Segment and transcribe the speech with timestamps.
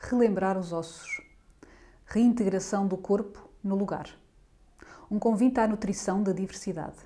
[0.00, 1.20] relembrar os ossos,
[2.06, 4.08] reintegração do corpo no lugar.
[5.10, 6.96] Um convite à nutrição da diversidade.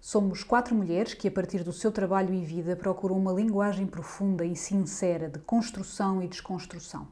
[0.00, 4.44] Somos quatro mulheres que, a partir do seu trabalho e vida, procuram uma linguagem profunda
[4.44, 7.08] e sincera de construção e desconstrução.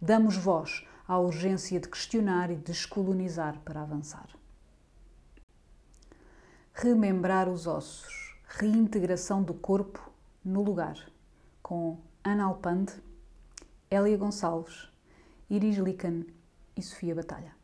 [0.00, 4.28] Damos voz à urgência de questionar e descolonizar para avançar.
[6.72, 10.10] Remembrar os ossos, reintegração do corpo
[10.44, 10.96] no lugar,
[11.62, 12.94] com Ana Alpande,
[13.92, 14.88] Elia Gonçalves,
[15.50, 16.24] Iris Lican
[16.74, 17.54] e Sofia Batalha.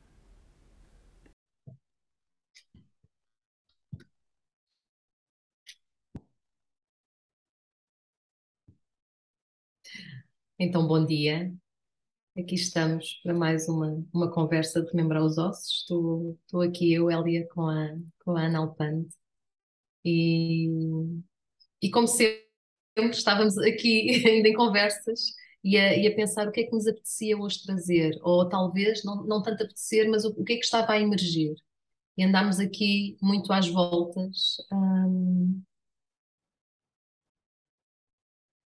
[10.58, 11.50] Então, bom dia.
[12.36, 15.80] Aqui estamos para mais uma, uma conversa de Remembrar os Ossos.
[15.80, 19.08] Estou, estou aqui eu, Elia, com a, com a Ana Alpande.
[20.04, 20.68] E,
[21.80, 22.44] e como sempre,
[23.12, 25.32] estávamos aqui ainda em conversas
[25.68, 29.04] e a, e a, pensar o que é que nos apetecia hoje trazer, ou talvez
[29.04, 31.54] não, não tanto apetecer, mas o, o que é que estava a emergir.
[32.16, 34.56] E andámos aqui muito às voltas.
[34.72, 35.62] Hum,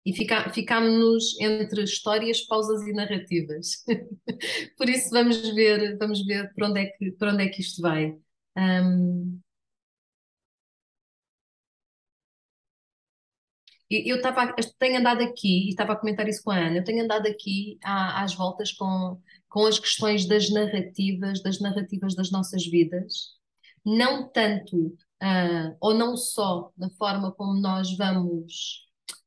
[0.06, 3.84] e fica, ficámos entre histórias, pausas e narrativas.
[4.78, 7.82] Por isso vamos ver, vamos ver para onde é que, para onde é que isto
[7.82, 8.16] vai.
[8.58, 9.42] Um,
[13.90, 17.04] eu estava, tenho andado aqui, e estava a comentar isso com a Ana, eu tenho
[17.04, 19.20] andado aqui às voltas com,
[19.50, 23.36] com as questões das narrativas, das narrativas das nossas vidas,
[23.86, 24.88] não tanto,
[25.22, 28.86] uh, ou não só na forma como nós vamos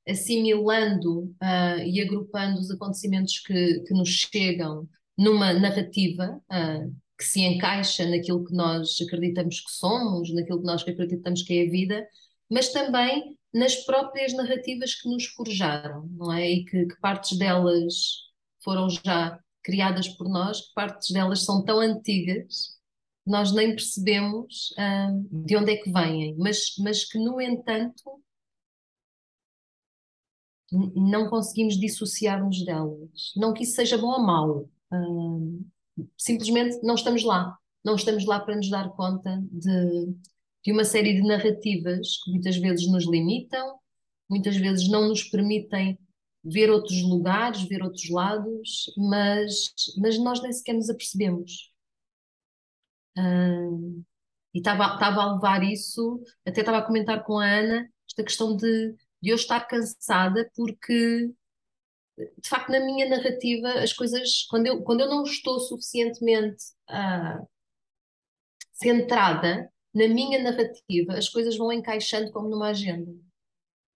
[0.08, 7.40] assimilando uh, e agrupando os acontecimentos que, que nos chegam numa narrativa uh, que se
[7.40, 12.06] encaixa naquilo que nós acreditamos que somos, naquilo que nós acreditamos que é a vida,
[12.50, 16.50] mas também nas próprias narrativas que nos forjaram, não é?
[16.50, 17.94] E que, que partes delas
[18.62, 22.78] foram já criadas por nós, que partes delas são tão antigas
[23.28, 28.22] nós nem percebemos uh, de onde é que vêm, mas, mas que, no entanto,
[30.72, 33.32] não conseguimos dissociar-nos delas.
[33.36, 35.66] Não que isso seja bom ou mau, uh,
[36.16, 37.56] simplesmente não estamos lá.
[37.84, 40.14] Não estamos lá para nos dar conta de,
[40.64, 43.78] de uma série de narrativas que muitas vezes nos limitam,
[44.28, 45.98] muitas vezes não nos permitem
[46.44, 51.72] ver outros lugares, ver outros lados, mas, mas nós nem sequer nos apercebemos.
[54.54, 58.94] E estava a levar isso, até estava a comentar com a Ana, esta questão de
[59.20, 61.32] de eu estar cansada porque
[62.16, 67.46] de facto na minha narrativa as coisas quando eu, quando eu não estou suficientemente uh,
[68.72, 73.10] centrada na minha narrativa as coisas vão encaixando como numa agenda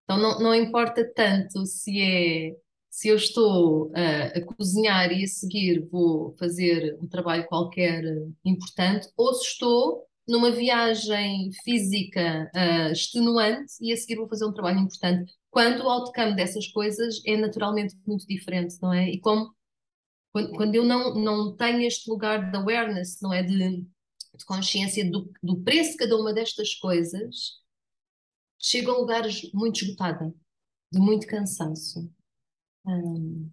[0.04, 2.56] então não, não importa tanto se é
[2.90, 8.04] se eu estou uh, a cozinhar e a seguir vou fazer um trabalho qualquer
[8.44, 14.52] importante ou se estou numa viagem física uh, extenuante e a seguir vou fazer um
[14.52, 15.32] trabalho importante.
[15.50, 19.08] Quando o outcome dessas coisas é naturalmente muito diferente, não é?
[19.08, 19.54] E como
[20.32, 23.42] quando, quando eu não, não tenho este lugar de awareness, não é?
[23.42, 23.86] De,
[24.34, 27.60] de consciência do, do preço de cada uma destas coisas,
[28.58, 30.34] chego a lugares muito esgotada,
[30.90, 32.10] de muito cansaço.
[32.86, 33.50] Um,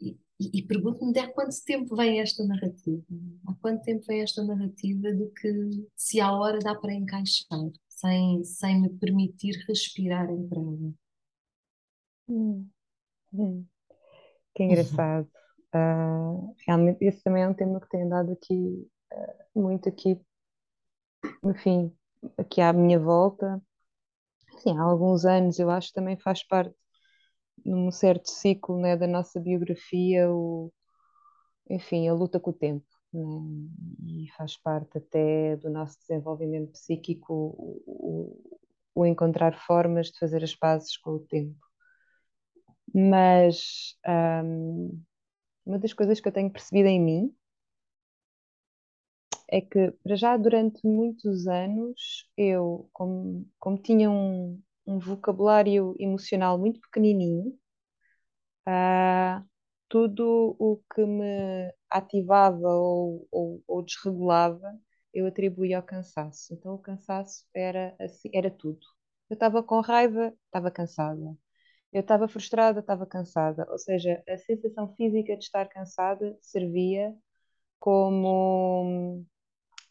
[0.00, 0.18] e,
[0.58, 3.04] e pergunto-me há quanto tempo vem esta narrativa?
[3.46, 8.42] Há quanto tempo vem esta narrativa de que se há hora dá para encaixar, sem,
[8.42, 10.94] sem me permitir respirar entre ela?
[12.28, 12.68] Hum,
[13.32, 13.64] hum.
[14.54, 15.30] Que engraçado.
[15.74, 20.20] Uh, realmente, esse também é um tema que tem andado aqui, uh, muito aqui,
[21.44, 21.94] enfim,
[22.36, 23.60] aqui à minha volta.
[24.66, 26.74] Há alguns anos, eu acho que também faz parte
[27.64, 30.72] num certo ciclo né, da nossa biografia, o,
[31.68, 32.86] enfim, a luta com o tempo.
[33.12, 33.22] Né?
[34.06, 38.60] E faz parte até do nosso desenvolvimento psíquico o, o,
[38.94, 41.58] o encontrar formas de fazer as pazes com o tempo.
[42.94, 43.96] Mas
[44.44, 45.00] um,
[45.66, 47.36] uma das coisas que eu tenho percebido em mim
[49.48, 56.58] é que, para já, durante muitos anos, eu, como, como tinha um, um vocabulário emocional
[56.58, 57.56] muito pequenininho.
[58.66, 59.44] Uh,
[59.88, 64.72] tudo o que me ativava ou, ou, ou, desregulava,
[65.12, 66.54] eu atribuía ao cansaço.
[66.54, 68.80] Então, o cansaço era, assim, era tudo.
[69.28, 71.36] Eu estava com raiva, estava cansada.
[71.92, 73.66] Eu estava frustrada, estava cansada.
[73.70, 77.14] Ou seja, a sensação física de estar cansada servia
[77.80, 79.24] como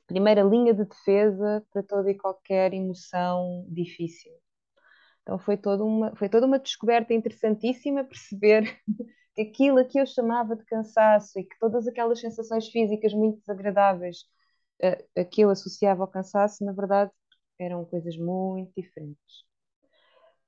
[0.07, 4.31] primeira linha de defesa para toda e qualquer emoção difícil.
[5.23, 8.79] Então foi toda uma, foi toda uma descoberta interessantíssima perceber
[9.35, 13.39] que aquilo a que eu chamava de cansaço e que todas aquelas sensações físicas muito
[13.39, 14.19] desagradáveis
[14.83, 17.11] uh, a que eu associava ao cansaço, na verdade,
[17.59, 19.50] eram coisas muito diferentes.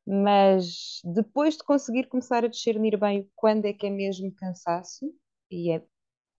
[0.06, 5.14] Mas depois de conseguir começar a discernir bem quando é que é mesmo cansaço,
[5.50, 5.84] e é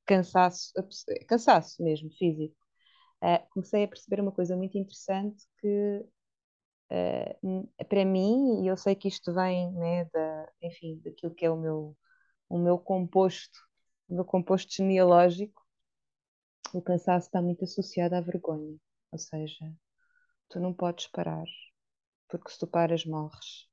[0.06, 0.72] cansaço,
[1.28, 2.56] cansaço mesmo, físico,
[3.22, 6.04] uh, comecei a perceber uma coisa muito interessante que
[6.90, 11.50] uh, para mim, e eu sei que isto vem né, da, enfim, daquilo que é
[11.50, 11.96] o meu,
[12.48, 13.58] o meu composto,
[14.08, 15.62] o meu composto genealógico,
[16.74, 18.76] o cansaço está muito associado à vergonha.
[19.12, 19.72] Ou seja,
[20.48, 21.46] tu não podes parar,
[22.38, 23.68] porque se tu paras, morres.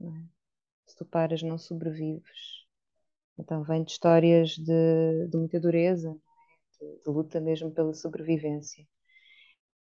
[0.00, 0.06] É?
[0.86, 2.64] Se tu paras, não sobrevives.
[3.38, 6.84] Então vem de histórias de, de muita dureza, é?
[6.84, 8.86] de, de luta mesmo pela sobrevivência.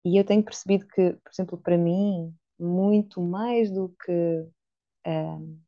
[0.04, 4.46] E eu tenho percebido que, por exemplo, para mim, muito mais do que
[5.06, 5.60] um,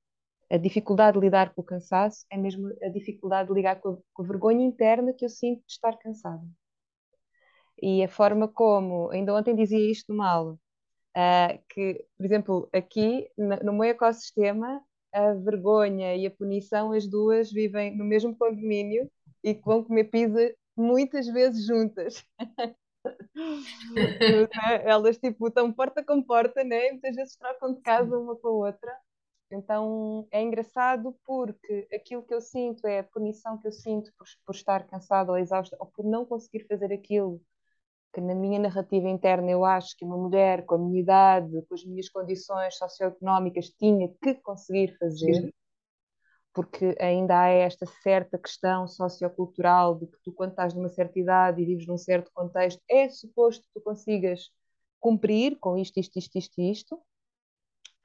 [0.51, 3.99] a dificuldade de lidar com o cansaço, é mesmo a dificuldade de lidar com a,
[4.13, 6.45] com a vergonha interna que eu sinto de estar cansada.
[7.81, 10.59] E a forma como, ainda ontem dizia isto numa aula,
[11.17, 14.83] uh, que, por exemplo, aqui no meu ecossistema,
[15.13, 19.11] a vergonha e a punição, as duas vivem no mesmo condomínio
[19.43, 22.25] e vão comer pizza muitas vezes juntas.
[24.85, 26.91] Elas tipo estão porta com porta, né?
[26.91, 28.97] muitas vezes trocam de casa uma com a outra.
[29.51, 34.27] Então é engraçado porque aquilo que eu sinto é a punição que eu sinto por,
[34.47, 37.41] por estar cansada ou exausta ou por não conseguir fazer aquilo
[38.15, 41.75] que na minha narrativa interna eu acho que uma mulher com a minha idade, com
[41.75, 45.53] as minhas condições socioeconómicas tinha que conseguir fazer.
[46.53, 51.61] Porque ainda há esta certa questão sociocultural de que tu, quando estás numa certa idade
[51.61, 54.49] e vives num certo contexto, é suposto que tu consigas
[55.01, 56.95] cumprir com isto, isto, isto, isto isto.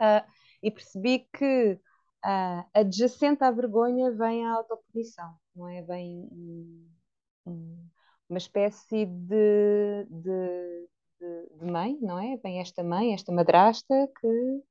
[0.01, 0.25] Uh,
[0.63, 1.79] e percebi que
[2.25, 5.83] uh, adjacente à vergonha vem a autopunição, não é?
[5.83, 6.89] Vem um,
[7.45, 7.89] um,
[8.29, 10.87] uma espécie de, de,
[11.19, 12.37] de, de, mãe, não é?
[12.37, 14.63] Vem esta mãe, esta madrasta que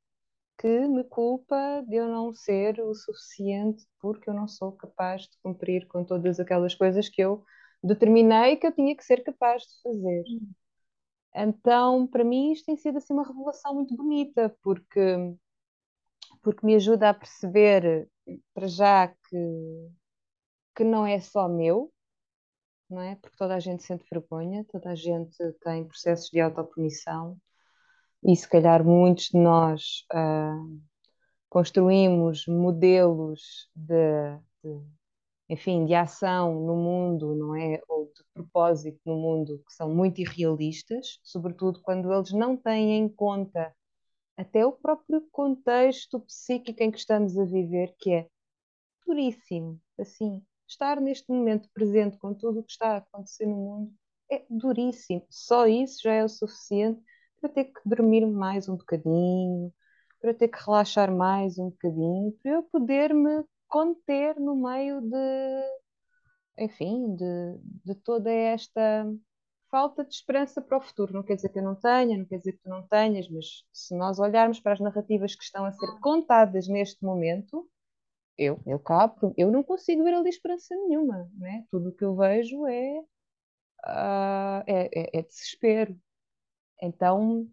[0.58, 5.38] que me culpa de eu não ser o suficiente porque eu não sou capaz de
[5.40, 7.44] cumprir com todas aquelas coisas que eu
[7.82, 10.24] determinei que eu tinha que ser capaz de fazer.
[10.26, 10.52] Hum.
[11.34, 15.00] Então, para mim, isto tem sido assim uma revelação muito bonita, porque,
[16.42, 18.08] porque me ajuda a perceber,
[18.52, 19.90] para já, que,
[20.74, 21.92] que não é só meu,
[22.88, 23.16] não é?
[23.16, 27.36] Porque toda a gente sente vergonha, toda a gente tem processos de autopunição,
[28.22, 30.80] e se calhar muitos de nós uh,
[31.48, 34.82] construímos modelos de, de,
[35.48, 37.80] enfim, de ação no mundo, não é?
[37.88, 43.08] Ou de propósito no mundo que são muito irrealistas, sobretudo quando eles não têm em
[43.08, 43.72] conta
[44.36, 48.28] até o próprio contexto psíquico em que estamos a viver, que é
[49.06, 53.92] duríssimo, assim, estar neste momento presente com tudo o que está a acontecer no mundo
[54.30, 55.26] é duríssimo.
[55.30, 57.00] Só isso já é o suficiente
[57.40, 59.72] para ter que dormir mais um bocadinho,
[60.20, 65.64] para ter que relaxar mais um bocadinho, para eu poder me conter no meio de,
[66.58, 69.06] enfim, de, de toda esta
[69.70, 71.12] falta de esperança para o futuro.
[71.12, 73.46] Não quer dizer que eu não tenha, não quer dizer que tu não tenhas, mas
[73.72, 77.68] se nós olharmos para as narrativas que estão a ser contadas neste momento,
[78.38, 81.64] eu, eu cá, eu não consigo ver ali esperança nenhuma, né?
[81.70, 83.00] Tudo o que eu vejo é,
[83.86, 85.98] uh, é, é, é desespero,
[86.82, 87.48] então,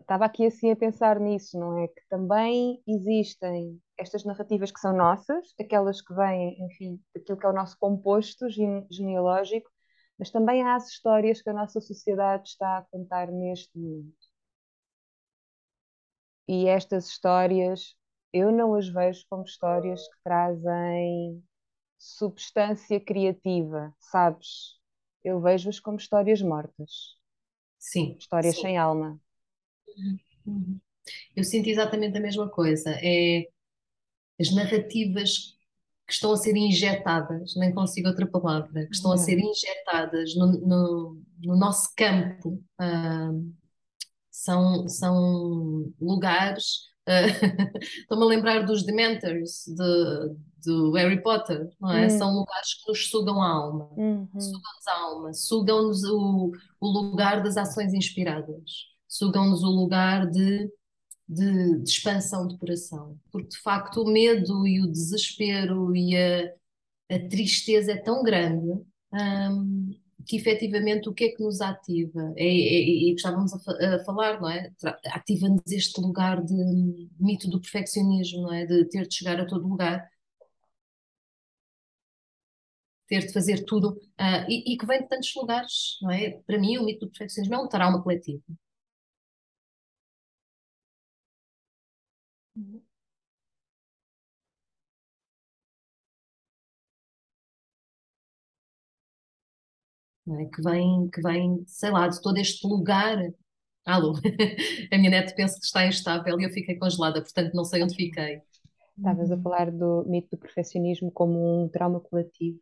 [0.00, 1.88] estava aqui assim a pensar nisso, não é?
[1.88, 7.48] Que também existem estas narrativas que são nossas, aquelas que vêm, enfim, daquilo que é
[7.50, 8.46] o nosso composto
[8.90, 9.70] genealógico,
[10.18, 14.26] mas também há as histórias que a nossa sociedade está a contar neste momento.
[16.48, 17.96] E estas histórias,
[18.38, 21.42] eu não as vejo como histórias que trazem
[21.98, 24.76] substância criativa, sabes?
[25.24, 27.16] Eu vejo-as como histórias mortas.
[27.78, 28.16] Sim.
[28.18, 28.62] Histórias sim.
[28.62, 29.18] sem alma.
[30.46, 30.80] Uhum.
[31.34, 32.90] Eu sinto exatamente a mesma coisa.
[33.02, 33.48] É
[34.38, 35.56] as narrativas
[36.06, 40.52] que estão a ser injetadas, nem consigo outra palavra, que estão a ser injetadas no,
[40.52, 43.54] no, no nosso campo, uh,
[44.30, 46.94] são, são lugares.
[47.06, 52.06] Uh, Estou-me a lembrar dos Dementors de, do Harry Potter, não é?
[52.06, 52.10] Hum.
[52.10, 54.28] São lugares que nos sugam a alma, uhum.
[54.38, 60.68] sugam-nos a alma, sugam-nos o, o lugar das ações inspiradas, sugam-nos o lugar de,
[61.28, 66.52] de, de, expansão de coração, porque de facto o medo e o desespero e a,
[67.14, 69.90] a tristeza é tão grande um,
[70.26, 72.32] que efetivamente o que é que nos ativa?
[72.36, 74.72] É, é, e estávamos a, a, falar, não é?
[75.06, 76.54] Ativa-nos este lugar de
[77.18, 78.66] mito do perfeccionismo, não é?
[78.66, 80.08] De ter de chegar a todo lugar
[83.08, 83.90] ter de fazer tudo,
[84.20, 86.30] uh, e, e, que vem de tantos lugares, não é?
[86.46, 88.42] Para mim, o mito do perfeccionismo é um trauma coletivo.
[100.28, 100.44] É?
[100.46, 103.18] Que vem, que vem, sei lá, de todo este lugar.
[103.84, 104.14] Alô,
[104.92, 107.94] a minha neta pensa que está instável e eu fiquei congelada, portanto não sei onde
[107.94, 108.40] fiquei.
[108.96, 112.58] Estavas a falar do mito do perfeccionismo como um trauma coletivo.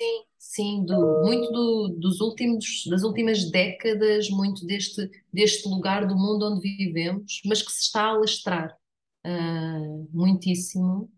[0.00, 6.14] Sim, sim, do, muito do, dos últimos, das últimas décadas, muito deste, deste lugar do
[6.14, 8.76] mundo onde vivemos, mas que se está a alastrar
[9.26, 11.10] uh, muitíssimo.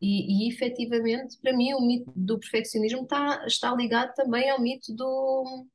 [0.00, 4.94] E, e efetivamente, para mim, o mito do perfeccionismo está, está ligado também ao mito
[4.94, 5.66] do,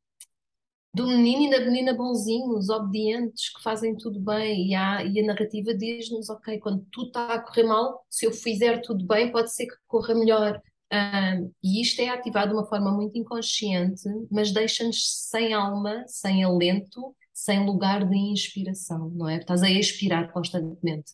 [0.94, 5.26] do menino e da menina bonzinhos, obedientes, que fazem tudo bem, e, há, e a
[5.26, 9.54] narrativa diz-nos: ok, quando tudo está a correr mal, se eu fizer tudo bem, pode
[9.54, 10.62] ser que corra melhor.
[10.94, 16.44] Um, e isto é ativado de uma forma muito inconsciente, mas deixa-nos sem alma, sem
[16.44, 19.38] alento, sem lugar de inspiração, não é?
[19.38, 21.12] Estás a expirar constantemente,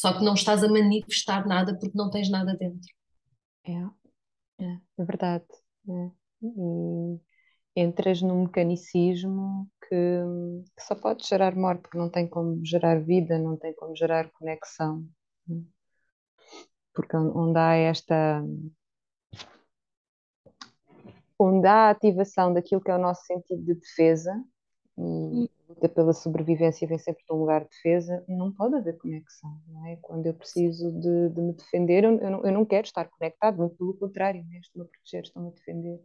[0.00, 2.88] só que não estás a manifestar nada porque não tens nada dentro.
[3.66, 5.44] É, é, é verdade.
[5.86, 6.10] É.
[6.42, 7.20] E
[7.76, 10.22] entras num mecanicismo que,
[10.74, 14.30] que, só pode gerar morte, porque não tem como gerar vida, não tem como gerar
[14.30, 15.06] conexão.
[16.94, 18.42] Porque onde há esta.
[21.38, 24.32] onde há a ativação daquilo que é o nosso sentido de defesa,
[24.96, 25.50] e
[25.80, 29.86] luta pela sobrevivência vem sempre de um lugar de defesa, não pode haver conexão, não
[29.86, 29.96] é?
[29.96, 33.56] Quando eu preciso de, de me defender, eu, eu, não, eu não quero estar conectado,
[33.58, 34.58] muito pelo contrário, né?
[34.58, 36.00] estou-me a proteger, estou-me a defender.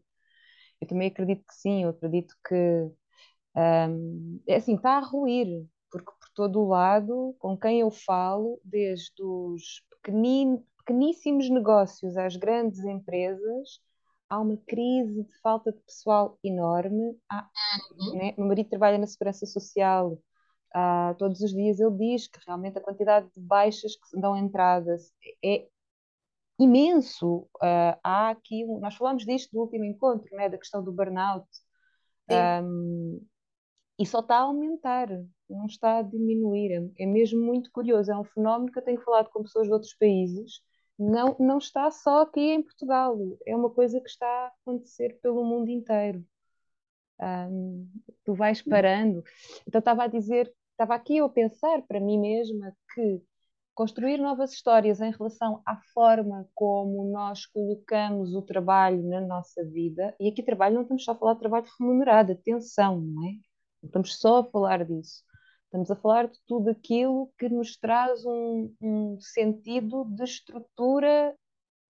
[0.81, 2.55] Eu também acredito que sim, eu acredito que
[3.55, 8.59] um, é assim, está a ruir, porque por todo o lado, com quem eu falo,
[8.63, 13.79] desde os pequenin, pequeníssimos negócios às grandes empresas,
[14.35, 17.17] há uma crise de falta de pessoal enorme.
[17.29, 17.49] Há,
[17.97, 18.17] uhum.
[18.17, 18.33] né?
[18.37, 20.13] Meu marido trabalha na Segurança Social,
[20.75, 25.11] uh, todos os dias ele diz que realmente a quantidade de baixas que dão entradas
[25.43, 25.67] é
[26.59, 27.47] imenso.
[27.57, 31.47] Uh, há aqui, nós falamos disto no último encontro, né, da questão do burnout,
[32.29, 33.25] um,
[33.99, 35.07] e só está a aumentar,
[35.49, 36.71] não está a diminuir.
[36.71, 38.11] É, é, mesmo muito curioso.
[38.11, 40.61] É um fenómeno que eu tenho falado com pessoas de outros países.
[40.97, 45.43] Não, não está só aqui em Portugal, é uma coisa que está a acontecer pelo
[45.43, 46.25] mundo inteiro.
[47.19, 47.89] Um,
[48.23, 49.23] tu vais parando.
[49.67, 53.21] Então, estava a dizer, estava aqui eu a pensar para mim mesma que
[53.73, 60.15] construir novas histórias em relação à forma como nós colocamos o trabalho na nossa vida,
[60.19, 63.31] e aqui trabalho não estamos só a falar de trabalho remunerado, atenção, não é?
[63.83, 65.21] Não estamos só a falar disso.
[65.65, 71.35] Estamos a falar de tudo aquilo que nos traz um, um sentido de estrutura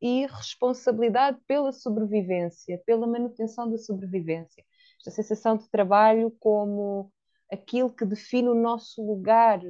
[0.02, 4.64] e responsabilidade pela sobrevivência, pela manutenção da sobrevivência.
[5.00, 7.12] Esta sensação de trabalho como
[7.52, 9.62] aquilo que define o nosso lugar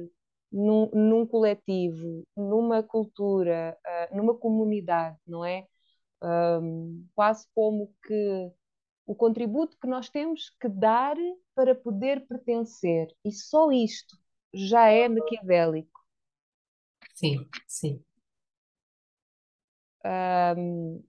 [0.50, 5.66] num, num coletivo, numa cultura, uh, numa comunidade, não é?
[6.22, 8.50] Um, quase como que
[9.06, 11.16] o contributo que nós temos que dar
[11.56, 13.08] para poder pertencer.
[13.24, 14.16] E só isto
[14.54, 16.00] já é maquiavélico.
[17.14, 18.04] Sim, sim.
[20.04, 21.02] Um,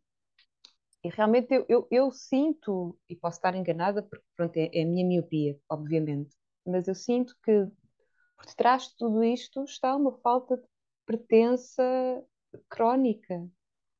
[1.03, 4.85] e realmente eu, eu, eu, sinto, e posso estar enganada, porque pronto, é, é a
[4.85, 6.35] minha miopia, obviamente,
[6.65, 7.67] mas eu sinto que
[8.37, 10.63] por detrás de tudo isto está uma falta de
[11.05, 11.83] pertença
[12.69, 13.49] crónica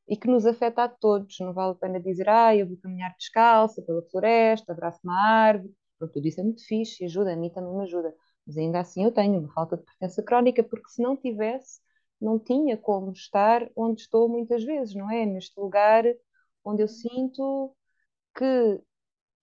[0.07, 1.37] e que nos afeta a todos.
[1.39, 5.73] Não vale a pena dizer, ah, eu vou caminhar descalça pela floresta, abraço uma árvore.
[5.97, 8.13] Pronto, tudo isso é muito fixe, ajuda, a mim também me ajuda.
[8.45, 11.81] Mas ainda assim eu tenho uma falta de pertença crónica, porque se não tivesse,
[12.21, 15.25] não tinha como estar onde estou muitas vezes, não é?
[15.25, 16.03] Neste lugar
[16.63, 17.75] onde eu sinto
[18.37, 18.81] que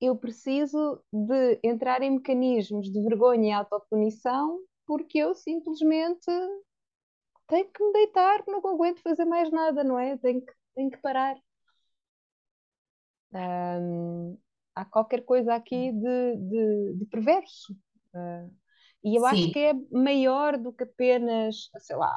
[0.01, 6.27] eu preciso de entrar em mecanismos de vergonha e autopunição porque eu simplesmente
[7.49, 10.17] tenho que me deitar, não aguento fazer mais nada, não é?
[10.19, 11.37] Tenho que, tenho que parar.
[13.33, 14.39] Um,
[14.75, 17.73] há qualquer coisa aqui de, de, de perverso.
[18.15, 18.51] Uh,
[19.05, 19.27] e eu Sim.
[19.27, 22.17] acho que é maior do que apenas, sei lá,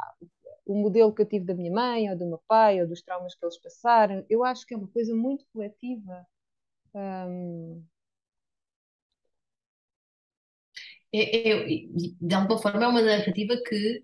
[0.65, 3.35] o modelo que eu tive da minha mãe, ou do meu pai, ou dos traumas
[3.35, 4.25] que eles passaram.
[4.29, 6.25] Eu acho que é uma coisa muito coletiva.
[6.93, 7.83] Um,
[11.13, 11.65] é, é,
[12.21, 14.03] de alguma forma é uma narrativa que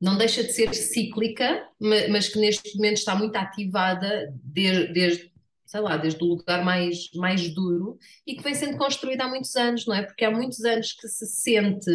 [0.00, 5.32] não deixa de ser cíclica, mas que neste momento está muito ativada desde, desde
[5.70, 7.96] sei lá, desde o lugar mais, mais duro
[8.26, 10.02] e que vem sendo construída há muitos anos, não é?
[10.02, 11.88] Porque há muitos anos que se sente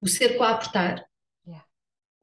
[0.00, 1.06] o cerco a apertar.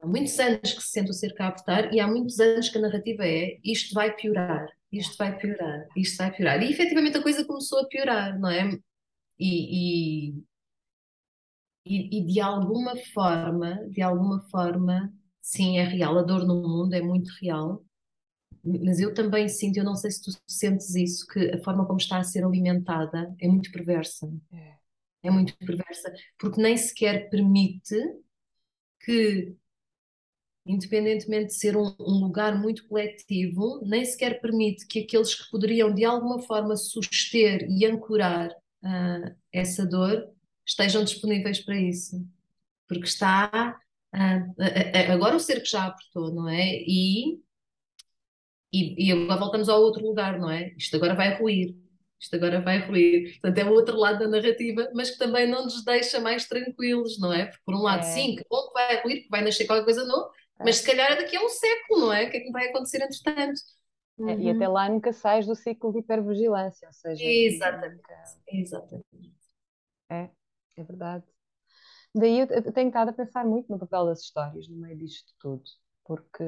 [0.00, 2.76] Há muitos anos que se sente o cerco a apertar e há muitos anos que
[2.76, 6.60] a narrativa é isto vai piorar, isto vai piorar, isto vai piorar.
[6.60, 8.68] E efetivamente a coisa começou a piorar, não é?
[9.38, 10.44] E, e,
[11.84, 16.94] e, e de alguma forma, de alguma forma, sim, é real, a dor no mundo
[16.94, 17.84] é muito real,
[18.66, 21.98] mas eu também sinto, eu não sei se tu sentes isso, que a forma como
[21.98, 24.28] está a ser alimentada é muito perversa.
[24.52, 24.74] É,
[25.22, 27.96] é muito perversa, porque nem sequer permite
[29.00, 29.54] que,
[30.64, 35.94] independentemente de ser um, um, lugar muito coletivo, nem sequer permite que aqueles que poderiam
[35.94, 40.28] de alguma forma suster e ancorar uh, essa dor
[40.66, 42.26] estejam disponíveis para isso.
[42.88, 43.78] Porque está.
[44.14, 46.82] Uh, agora o cerco já apertou, não é?
[46.86, 47.40] E
[48.72, 50.74] e, e agora voltamos ao outro lugar, não é?
[50.76, 51.74] Isto agora vai ruir.
[52.18, 53.38] Isto agora vai ruir.
[53.40, 57.18] Portanto, é o outro lado da narrativa, mas que também não nos deixa mais tranquilos,
[57.18, 57.46] não é?
[57.46, 58.02] Porque, por um lado, é.
[58.04, 60.30] sim, que bom que vai ruir, que vai nascer qualquer coisa nova,
[60.60, 60.64] é.
[60.64, 62.26] mas se calhar é daqui a um século, não é?
[62.26, 63.60] O que é que vai acontecer entretanto?
[64.18, 64.28] Uhum.
[64.30, 64.74] É, e até uhum.
[64.74, 67.22] lá nunca sais do ciclo de hipervigilância, ou seja...
[67.22, 68.14] Exatamente, nunca...
[68.48, 69.06] exatamente.
[70.10, 70.30] É,
[70.76, 71.24] é verdade.
[72.14, 75.62] Daí eu tenho estado a pensar muito no papel das histórias no meio disto tudo
[76.06, 76.44] porque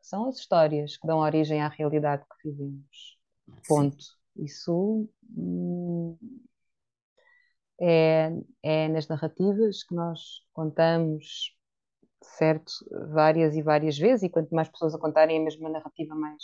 [0.00, 3.18] são as histórias que dão origem à realidade que vivemos.
[3.66, 4.04] Ponto.
[4.36, 6.16] Isso hum,
[7.80, 8.30] é,
[8.62, 11.56] é nas narrativas que nós contamos,
[12.22, 12.72] certo,
[13.12, 16.42] várias e várias vezes, e quanto mais pessoas a contarem a mesma narrativa, mais,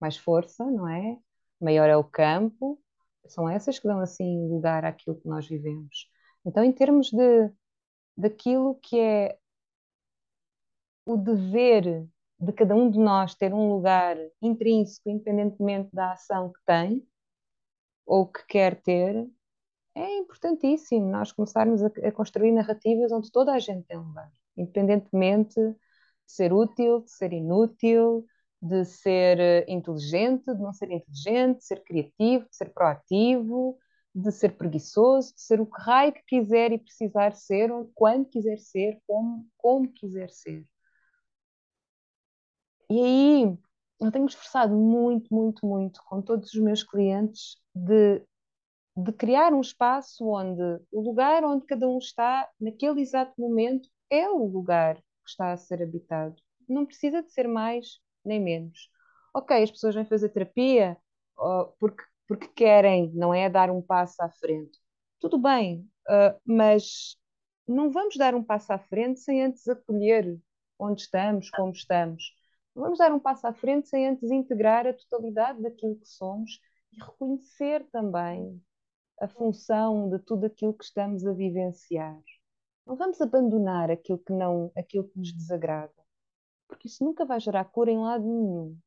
[0.00, 1.16] mais força, não é?
[1.60, 2.80] Maior é o campo.
[3.26, 6.10] São essas que dão assim lugar àquilo que nós vivemos.
[6.44, 7.50] Então, em termos de
[8.16, 9.38] daquilo que é
[11.04, 12.06] o dever
[12.38, 17.06] de cada um de nós ter um lugar intrínseco, independentemente da ação que tem
[18.06, 19.28] ou que quer ter,
[19.94, 25.54] é importantíssimo nós começarmos a, a construir narrativas onde toda a gente tem lugar, independentemente
[25.60, 25.76] de
[26.26, 28.26] ser útil, de ser inútil,
[28.62, 33.78] de ser eh, inteligente, de não ser inteligente, de ser criativo, de ser proativo,
[34.14, 38.58] de ser preguiçoso, de ser o que raio que quiser e precisar ser, quando quiser
[38.58, 40.64] ser, como, como quiser ser.
[42.90, 43.58] E aí
[44.00, 48.22] eu tenho esforçado muito, muito, muito com todos os meus clientes de,
[48.96, 54.28] de criar um espaço onde o lugar onde cada um está, naquele exato momento, é
[54.28, 56.36] o lugar que está a ser habitado.
[56.68, 58.90] Não precisa de ser mais nem menos.
[59.34, 60.96] Ok, as pessoas vêm fazer terapia
[61.78, 64.78] porque, porque querem, não é dar um passo à frente.
[65.20, 67.16] Tudo bem, uh, mas
[67.66, 70.38] não vamos dar um passo à frente sem antes acolher
[70.78, 72.34] onde estamos, como estamos.
[72.74, 76.60] Vamos dar um passo à frente sem antes integrar a totalidade daquilo que somos
[76.92, 78.60] e reconhecer também
[79.20, 82.18] a função de tudo aquilo que estamos a vivenciar.
[82.86, 85.92] Não vamos abandonar aquilo que não, aquilo que nos desagrada,
[86.66, 88.78] porque isso nunca vai gerar cura em lado nenhum.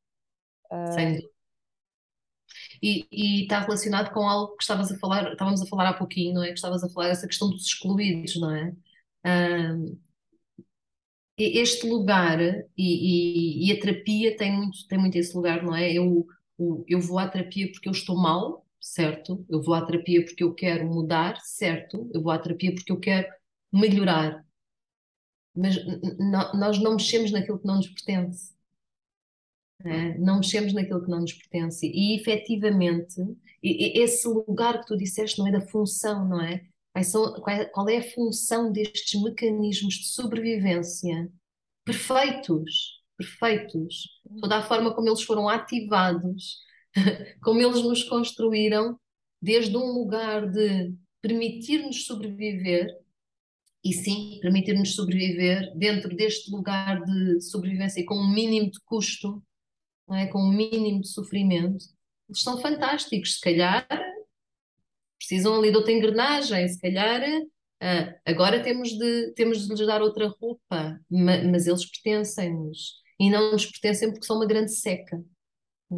[0.72, 0.94] Uh...
[0.94, 1.34] Sem dúvida.
[2.82, 6.34] E, e, está relacionado com algo que estavas a falar, estávamos a falar há pouquinho,
[6.34, 6.48] não é?
[6.48, 8.76] Que estavas a falar essa questão dos excluídos, não é?
[9.26, 10.00] Uh,
[11.38, 15.92] este lugar e, e, e, a terapia tem muito, tem muito esse lugar, não é?
[15.92, 16.28] Eu,
[16.88, 19.46] eu vou à terapia porque eu estou mal, certo?
[19.50, 22.10] Eu vou à terapia porque eu quero mudar, certo?
[22.14, 23.28] Eu vou à terapia porque eu quero
[23.72, 24.46] melhorar.
[25.56, 25.76] Mas
[26.54, 28.54] nós não mexemos naquilo que não nos pertence.
[29.86, 30.18] É?
[30.18, 31.86] Não mexemos naquilo que não nos pertence.
[31.86, 33.22] E efetivamente,
[33.62, 36.66] esse lugar que tu disseste não é da função, não é?
[37.02, 41.32] São, qual, é, qual é a função destes mecanismos de sobrevivência
[41.84, 46.60] perfeitos, perfeitos, toda a forma como eles foram ativados,
[47.42, 49.00] como eles nos construíram,
[49.42, 52.88] desde um lugar de permitir-nos sobreviver,
[53.84, 59.44] e sim, permitir-nos sobreviver dentro deste lugar de sobrevivência com um mínimo de custo,
[60.12, 60.28] é?
[60.28, 61.84] com um mínimo de sofrimento,
[62.30, 63.36] eles são fantásticos.
[63.36, 63.86] Se calhar
[65.24, 70.02] precisam ali de outra engrenagem, se calhar uh, agora temos de, temos de lhes dar
[70.02, 75.24] outra roupa, ma, mas eles pertencem-nos e não nos pertencem porque são uma grande seca.
[75.92, 75.96] É?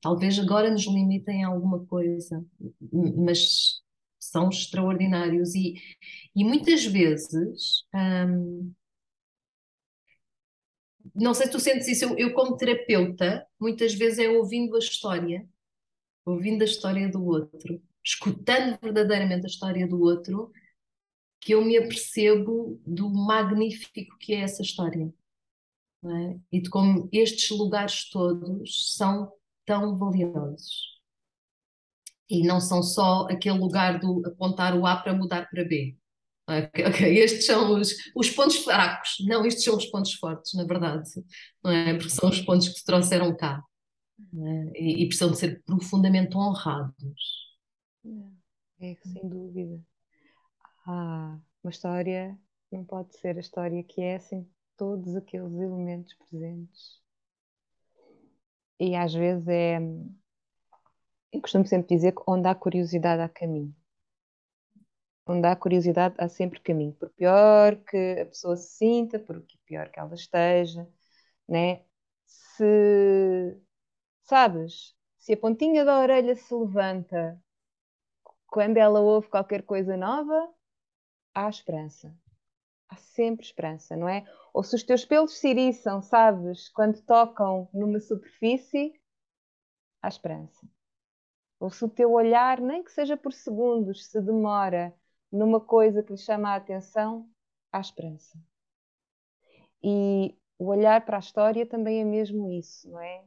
[0.00, 2.44] Talvez agora nos limitem a alguma coisa,
[3.16, 3.80] mas
[4.18, 5.74] são extraordinários e,
[6.36, 7.84] e muitas vezes.
[7.94, 8.72] Um,
[11.14, 14.78] não sei se tu sentes isso, eu, eu, como terapeuta, muitas vezes é ouvindo a
[14.78, 15.48] história,
[16.24, 20.50] ouvindo a história do outro, escutando verdadeiramente a história do outro,
[21.40, 25.12] que eu me apercebo do magnífico que é essa história.
[26.04, 26.38] É?
[26.52, 29.30] E de como estes lugares todos são
[29.66, 30.98] tão valiosos.
[32.30, 35.96] E não são só aquele lugar do apontar o A para mudar para B.
[36.48, 39.16] Ok, ok, estes são os, os pontos fracos.
[39.20, 41.10] Não, estes são os pontos fortes, na verdade.
[41.62, 41.94] Não é?
[41.94, 43.62] Porque são os pontos que te trouxeram cá.
[44.34, 44.82] É?
[44.82, 47.47] E, e precisam de ser profundamente honrados.
[48.80, 49.80] É, sem dúvida.
[50.86, 52.38] Ah, uma história
[52.70, 57.02] não pode ser a história que é sem todos aqueles elementos presentes.
[58.80, 59.78] E às vezes é.
[61.32, 63.74] Eu costumo sempre dizer que onde há curiosidade há caminho.
[65.26, 66.94] Onde há curiosidade há sempre caminho.
[66.94, 70.88] Por pior que a pessoa se sinta, por pior que ela esteja,
[71.48, 71.84] né?
[72.26, 73.58] Se,
[74.24, 77.40] sabes, se a pontinha da orelha se levanta
[78.48, 80.52] quando ela ouve qualquer coisa nova,
[81.34, 82.14] há esperança.
[82.88, 84.26] Há sempre esperança, não é?
[84.52, 88.98] Ou se os teus pelos se iriçam, sabes, quando tocam numa superfície,
[90.02, 90.66] há esperança.
[91.60, 94.94] Ou se o teu olhar, nem que seja por segundos, se demora
[95.30, 97.28] numa coisa que lhe chama a atenção,
[97.70, 98.38] há esperança.
[99.82, 103.24] E o olhar para a história também é mesmo isso, não é?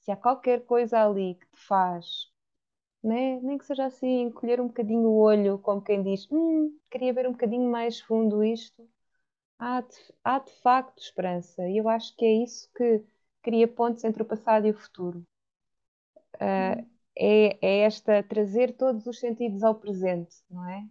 [0.00, 2.32] Se há qualquer coisa ali que te faz,
[3.04, 3.38] né?
[3.42, 7.28] nem que seja assim, encolher um bocadinho o olho, como quem diz, hum, queria ver
[7.28, 8.88] um bocadinho mais fundo isto,
[9.58, 11.68] há de, há de facto esperança.
[11.68, 13.04] E eu acho que é isso que
[13.42, 15.24] cria pontes entre o passado e o futuro.
[16.36, 16.84] Uh,
[17.16, 20.82] é, é esta trazer todos os sentidos ao presente, não é?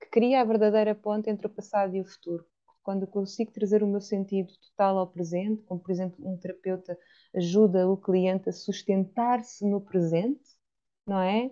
[0.00, 2.44] Que cria a verdadeira ponte entre o passado e o futuro.
[2.82, 6.98] Quando consigo trazer o meu sentido total ao presente, como por exemplo um terapeuta
[7.34, 10.57] ajuda o cliente a sustentar-se no presente,
[11.08, 11.50] não é?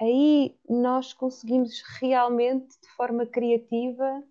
[0.00, 4.22] Aí nós conseguimos realmente, de forma criativa,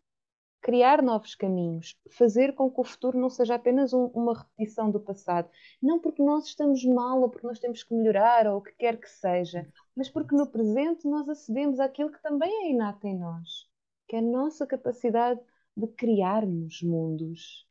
[0.61, 4.99] criar novos caminhos, fazer com que o futuro não seja apenas um, uma repetição do
[4.99, 5.49] passado.
[5.81, 8.99] Não porque nós estamos mal ou porque nós temos que melhorar ou o que quer
[8.99, 13.69] que seja, mas porque no presente nós acedemos àquilo que também é inato em nós,
[14.07, 15.39] que é a nossa capacidade
[15.77, 17.67] de criarmos mundos.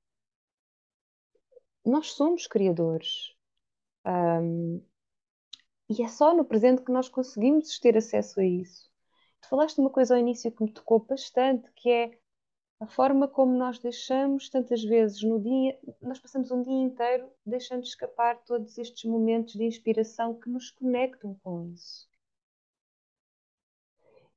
[1.85, 3.35] Nós somos criadores.
[4.07, 4.81] Um,
[5.89, 8.91] e é só no presente que nós conseguimos ter acesso a isso.
[9.41, 12.19] Tu falaste uma coisa ao início que me tocou bastante, que é
[12.81, 17.83] a forma como nós deixamos tantas vezes no dia, nós passamos um dia inteiro deixando
[17.83, 22.09] escapar todos estes momentos de inspiração que nos conectam com isso.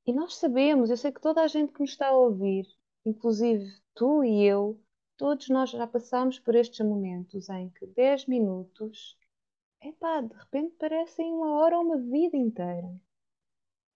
[0.05, 2.65] E nós sabemos, eu sei que toda a gente que nos está a ouvir,
[3.05, 4.79] inclusive tu e eu,
[5.17, 9.17] todos nós já passamos por estes momentos em que 10 minutos,
[9.89, 12.89] epá, de repente parecem uma hora ou uma vida inteira.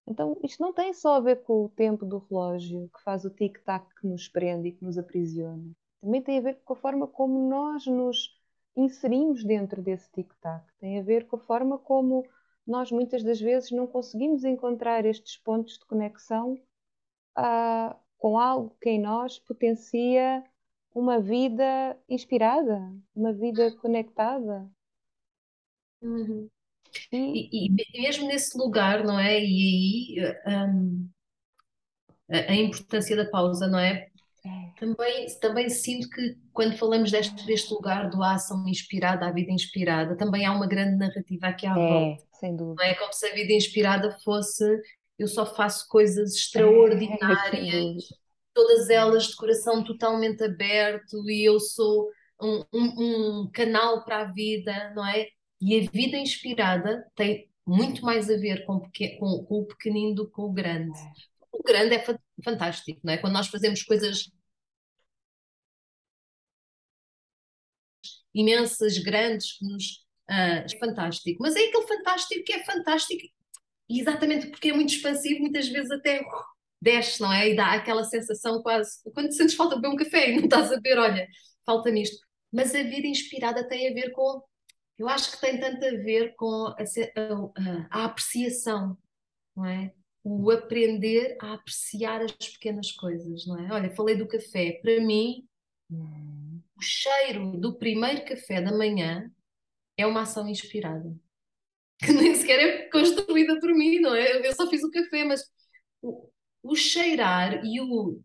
[0.07, 3.29] Então, isto não tem só a ver com o tempo do relógio que faz o
[3.29, 5.71] tic-tac que nos prende e que nos aprisiona.
[6.01, 8.37] Também tem a ver com a forma como nós nos
[8.75, 10.65] inserimos dentro desse tic-tac.
[10.79, 12.25] Tem a ver com a forma como
[12.65, 16.59] nós muitas das vezes não conseguimos encontrar estes pontos de conexão
[17.35, 20.43] ah, com algo que em nós potencia
[20.93, 22.81] uma vida inspirada,
[23.15, 24.69] uma vida conectada.
[26.01, 26.49] Uhum.
[27.11, 29.39] E, e, mesmo nesse lugar, não é?
[29.39, 31.09] E aí um,
[32.29, 34.07] a, a, importância da pausa, não é?
[34.45, 34.79] é?
[34.79, 40.17] Também, também sinto que quando falamos deste, deste lugar do ação inspirada, a vida inspirada,
[40.17, 42.23] também há uma grande narrativa aqui à é, volta.
[42.33, 42.83] Sem dúvida.
[42.83, 44.65] Não é como se a vida inspirada fosse
[45.21, 48.15] eu só faço coisas extraordinárias, é,
[48.53, 52.09] todas elas de coração totalmente aberto e eu sou
[52.41, 55.27] um, um, um canal para a vida, não é?
[55.61, 60.25] E a vida inspirada tem muito mais a ver com, com, com o pequenino do
[60.25, 60.97] que com o grande.
[60.99, 61.11] É.
[61.51, 62.03] O grande é
[62.43, 63.17] fantástico, não é?
[63.17, 64.31] Quando nós fazemos coisas
[68.33, 69.85] imensas, grandes, que nos
[70.29, 71.41] uh, é fantástico.
[71.41, 73.27] Mas é aquele fantástico que é fantástico
[73.89, 76.25] exatamente porque é muito expansivo, muitas vezes até uh,
[76.81, 77.49] desce, não é?
[77.49, 80.71] E dá aquela sensação quase quando sentes falta de beber um café e não estás
[80.71, 81.27] a ver, olha,
[81.65, 82.17] falta nisto.
[82.51, 84.41] Mas a vida inspirada tem a ver com
[85.01, 88.95] eu acho que tem tanto a ver com a, a, a apreciação,
[89.55, 89.91] não é?
[90.23, 93.73] O aprender a apreciar as pequenas coisas, não é?
[93.73, 94.79] Olha, falei do café.
[94.79, 95.47] Para mim,
[95.89, 96.61] hum.
[96.77, 99.27] o cheiro do primeiro café da manhã
[99.97, 101.11] é uma ação inspirada.
[101.97, 104.47] Que nem sequer é construída por mim, não é?
[104.47, 105.41] Eu só fiz o café, mas
[105.99, 106.29] o,
[106.61, 108.21] o cheirar e o,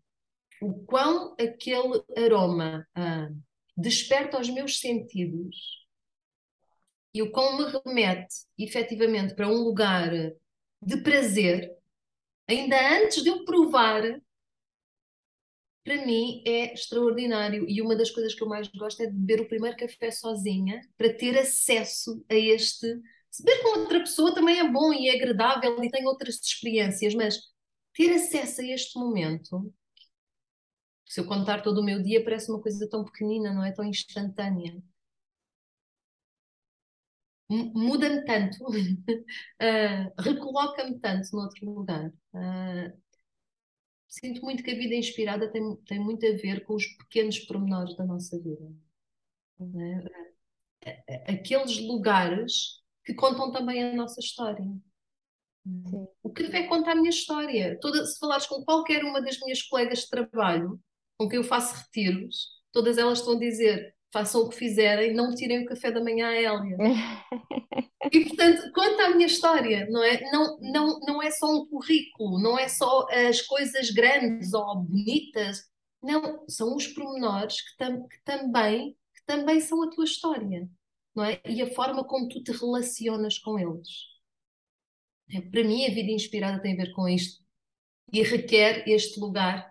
[0.61, 3.29] o quão aquele aroma ah,
[3.75, 5.86] desperta os meus sentidos
[7.17, 10.11] e o quão me remete efetivamente para um lugar
[10.81, 11.75] de prazer,
[12.47, 14.03] ainda antes de eu provar,
[15.83, 17.65] para mim é extraordinário.
[17.67, 20.79] E uma das coisas que eu mais gosto é de beber o primeiro café sozinha,
[20.95, 22.87] para ter acesso a este.
[23.31, 27.15] Se beber com outra pessoa também é bom e é agradável e tem outras experiências,
[27.15, 27.39] mas
[27.93, 29.73] ter acesso a este momento
[31.05, 33.83] Se eu contar todo o meu dia, parece uma coisa tão pequenina, não é tão
[33.85, 34.79] instantânea.
[37.49, 38.73] Muda-me tanto, uh,
[40.19, 42.09] recoloca-me tanto noutro lugar.
[42.33, 42.91] Uh,
[44.07, 47.95] sinto muito que a vida inspirada tem, tem muito a ver com os pequenos pormenores
[47.95, 48.69] da nossa vida.
[50.85, 51.31] É?
[51.31, 54.65] Aqueles lugares que contam também a nossa história.
[55.65, 56.07] Sim.
[56.23, 57.77] O café conta a minha história.
[57.79, 60.79] Toda, se falares com qualquer uma das minhas colegas de trabalho,
[61.17, 65.33] com quem eu faço retiros, todas elas estão a dizer: façam o que fizerem, não
[65.35, 66.77] tirem o café da manhã à Hélia.
[68.11, 70.21] e portanto, conta a minha história, não é?
[70.31, 75.63] Não, não, não é só um currículo, não é só as coisas grandes ou bonitas,
[76.01, 80.69] não, são os pormenores que, tam, que também, que também são a tua história,
[81.13, 81.41] não é?
[81.45, 83.87] E a forma como tu te relacionas com eles.
[85.33, 87.43] É, para mim, a vida inspirada tem a ver com isto
[88.13, 89.69] e requer este lugar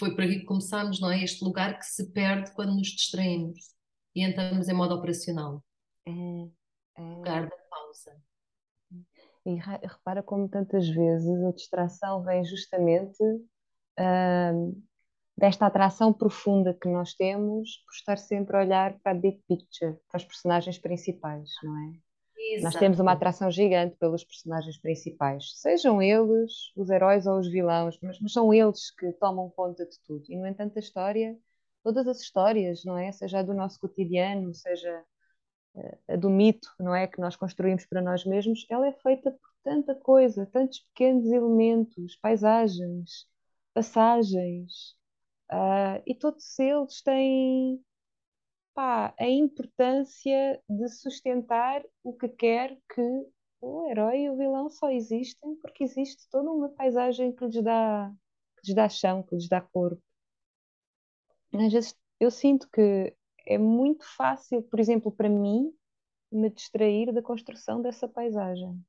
[0.00, 1.22] foi por aqui que começámos, não é?
[1.22, 3.60] Este lugar que se perde quando nos distraímos
[4.16, 5.62] e entramos em modo operacional.
[6.08, 6.12] É,
[6.96, 7.02] é...
[7.02, 8.16] Lugar da pausa.
[9.44, 14.82] E repara como tantas vezes a distração vem justamente uh,
[15.36, 19.98] desta atração profunda que nós temos por estar sempre a olhar para a big picture,
[20.10, 22.09] para os personagens principais, não é?
[22.50, 22.64] Exato.
[22.64, 27.96] Nós temos uma atração gigante pelos personagens principais, sejam eles os heróis ou os vilões,
[28.02, 30.24] mas, mas, são eles que tomam conta de tudo.
[30.28, 31.38] E, no entanto, a história,
[31.82, 33.12] todas as histórias, não é?
[33.12, 35.04] Seja a do nosso cotidiano, seja
[35.76, 37.06] eh, a do mito, não é?
[37.06, 42.16] Que nós construímos para nós mesmos, ela é feita por tanta coisa, tantos pequenos elementos,
[42.16, 43.26] paisagens,
[43.72, 44.96] passagens,
[45.52, 47.80] uh, e todos eles têm
[48.74, 53.26] pá, a importância de sustentar o que quer que
[53.60, 58.10] o herói e o vilão só existem porque existe toda uma paisagem que lhes dá,
[58.60, 60.02] que lhes dá chão, que lhes dá corpo.
[61.52, 63.14] Às vezes eu sinto que
[63.46, 65.72] é muito fácil, por exemplo, para mim,
[66.30, 68.80] me distrair da construção dessa paisagem,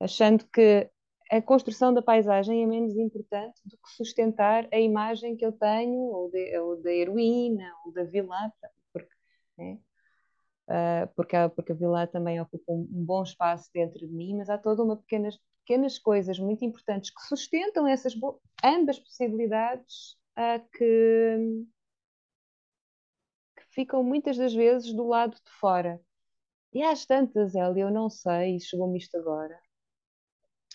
[0.00, 0.90] achando que
[1.30, 6.00] a construção da paisagem é menos importante do que sustentar a imagem que eu tenho,
[6.00, 8.50] ou, de, ou da heroína, ou da vilã
[9.58, 9.78] né?
[10.68, 14.36] Uh, porque, a, porque a vila também ocupa um, um, bom espaço dentro de mim,
[14.36, 18.14] mas há toda uma pequenas, pequenas coisas muito importantes que sustentam essas
[18.62, 21.64] ambas possibilidades uh, que,
[23.56, 26.00] que ficam muitas das vezes do lado de fora.
[26.72, 29.58] E às tantas, Elia, eu não sei, chegou-me isto agora,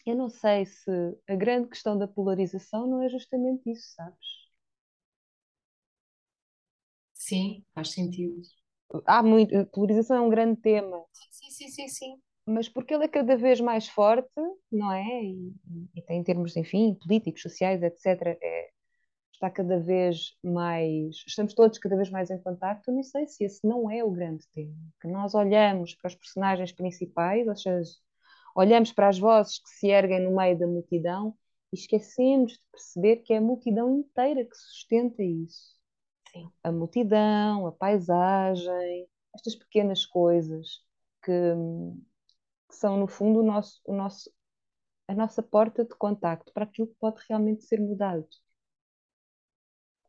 [0.05, 0.91] eu não sei se
[1.27, 4.43] a grande questão da polarização não é justamente isso, sabes?
[7.13, 8.41] Sim, faz sentido
[9.05, 11.03] há muito, a polarização é um grande tema.
[11.31, 12.17] Sim, sim, sim, sim.
[12.45, 14.29] Mas porque ele é cada vez mais forte,
[14.71, 15.23] não é?
[15.23, 15.53] E,
[15.95, 18.69] e tem em termos, enfim, políticos, sociais, etc., é,
[19.43, 21.23] está cada vez mais.
[21.27, 22.91] Estamos todos cada vez mais em contacto.
[22.91, 24.75] Não sei se esse não é o grande tema.
[25.01, 27.91] Que nós olhamos para os personagens principais, ou seja,
[28.55, 31.35] olhamos para as vozes que se erguem no meio da multidão
[31.71, 35.75] e esquecemos de perceber que é a multidão inteira que sustenta isso.
[36.33, 36.51] Sim.
[36.63, 40.81] A multidão, a paisagem, estas pequenas coisas
[41.23, 41.31] que,
[42.69, 44.29] que são, no fundo, o nosso, o nosso,
[45.07, 48.27] a nossa porta de contacto para aquilo que pode realmente ser mudado.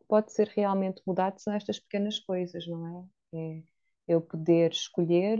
[0.08, 3.38] Pode ser realmente mudado são estas pequenas coisas, não é?
[3.38, 3.62] É
[4.06, 5.38] eu poder escolher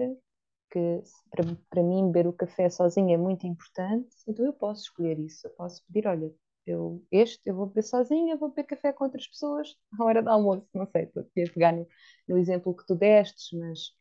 [0.70, 5.18] que para, para mim beber o café sozinho é muito importante, então eu posso escolher
[5.20, 5.47] isso.
[5.47, 6.33] Eu posso pedir, olha,
[6.66, 10.31] eu, este eu vou beber sozinha, vou beber café com outras pessoas à hora do
[10.31, 11.87] almoço, não sei, estou aqui a pegar no,
[12.29, 13.92] no exemplo que tu destes, mas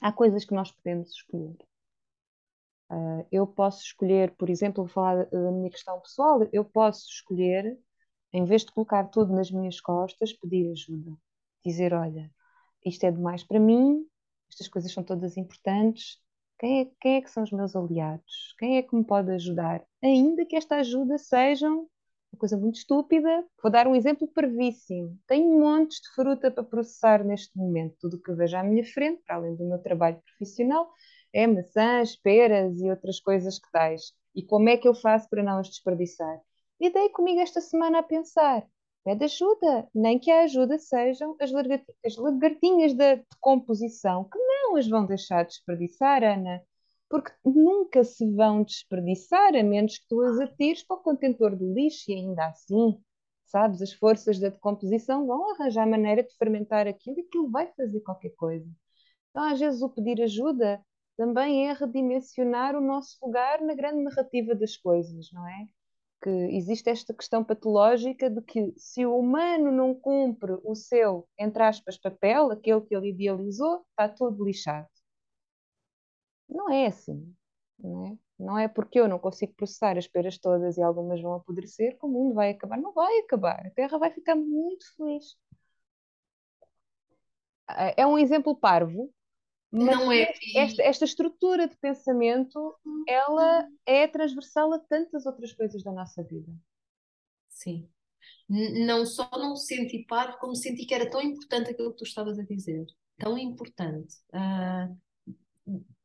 [0.00, 1.56] há coisas que nós podemos escolher.
[2.90, 7.78] Uh, eu posso escolher, por exemplo, vou falar da minha questão pessoal, eu posso escolher,
[8.32, 11.16] em vez de colocar tudo nas minhas costas, pedir ajuda.
[11.64, 12.30] Dizer, olha,
[12.84, 14.04] isto é demais para mim,
[14.50, 16.20] estas coisas são todas importantes,
[16.60, 18.54] quem é, quem é que são os meus aliados?
[18.58, 19.82] Quem é que me pode ajudar?
[20.04, 23.44] Ainda que esta ajuda seja uma coisa muito estúpida.
[23.62, 25.18] Vou dar um exemplo parvíssimo.
[25.26, 27.96] Tenho montes de fruta para processar neste momento.
[27.98, 30.92] Tudo o que vejo à minha frente, para além do meu trabalho profissional,
[31.32, 34.12] é maçãs, peras e outras coisas que tais.
[34.34, 36.40] E como é que eu faço para não as desperdiçar?
[36.78, 38.66] E dei comigo esta semana a pensar.
[39.04, 41.50] Pede ajuda, nem que a ajuda sejam as,
[42.04, 46.62] as lagartinhas da decomposição, que não as vão deixar desperdiçar, Ana,
[47.08, 51.72] porque nunca se vão desperdiçar, a menos que tu as atires para o contentor do
[51.72, 53.02] lixo, e ainda assim,
[53.46, 58.00] sabes, as forças da decomposição vão arranjar maneira de fermentar aquilo e aquilo vai fazer
[58.00, 58.68] qualquer coisa.
[59.30, 60.84] Então, às vezes, o pedir ajuda
[61.16, 65.66] também é redimensionar o nosso lugar na grande narrativa das coisas, não é?
[66.22, 71.62] Que existe esta questão patológica de que se o humano não cumpre o seu, entre
[71.62, 74.88] aspas, papel, aquele que ele idealizou, está tudo lixado.
[76.48, 77.34] Não é assim.
[77.78, 78.18] Não é?
[78.40, 82.06] não é porque eu não consigo processar as peras todas e algumas vão apodrecer que
[82.06, 82.78] o mundo vai acabar.
[82.78, 83.66] Não vai acabar.
[83.66, 85.36] A Terra vai ficar muito feliz.
[87.96, 89.12] É um exemplo parvo,
[89.72, 90.32] mas Não é.
[90.56, 92.74] esta, esta estrutura de pensamento,
[93.06, 96.52] ela é transversal a tantas outras coisas da nossa vida.
[97.48, 97.88] Sim.
[98.48, 102.38] Não só não senti par, como senti que era tão importante aquilo que tu estavas
[102.38, 102.84] a dizer.
[103.18, 104.16] Tão importante.
[104.32, 104.88] Ah,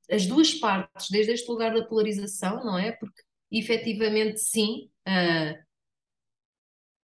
[0.10, 2.92] as duas partes, desde este lugar da polarização, não é?
[2.92, 4.90] Porque efetivamente, sim,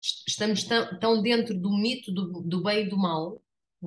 [0.02, 3.41] est- estamos tão, tão dentro do mito do, do bem e do mal,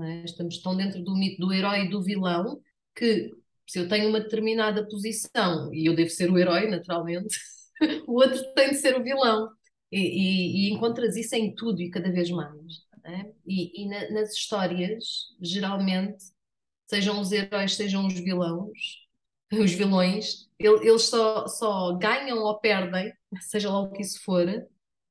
[0.04, 0.24] é?
[0.24, 2.60] Estamos tão dentro do mito do herói e do vilão
[2.94, 3.30] que
[3.66, 7.36] se eu tenho uma determinada posição e eu devo ser o herói, naturalmente,
[8.06, 9.50] o outro tem de ser o vilão.
[9.92, 12.54] E, e- e encontras isso em tudo e cada vez mais.
[13.04, 13.32] é?
[13.46, 15.04] E, e na- nas histórias,
[15.40, 16.22] geralmente,
[16.88, 18.78] sejam os heróis, sejam os vilões,
[19.52, 24.46] os vilões, ele- eles só, só ganham ou perdem, seja lá o que isso for,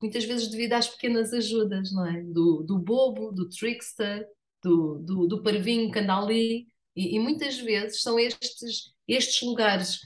[0.00, 2.22] muitas vezes devido às pequenas ajudas, não é?
[2.22, 4.26] Do, do bobo, do trickster,
[4.62, 6.68] do, do, do parvinho que anda ali.
[6.96, 10.00] E, e muitas vezes são estes, estes lugares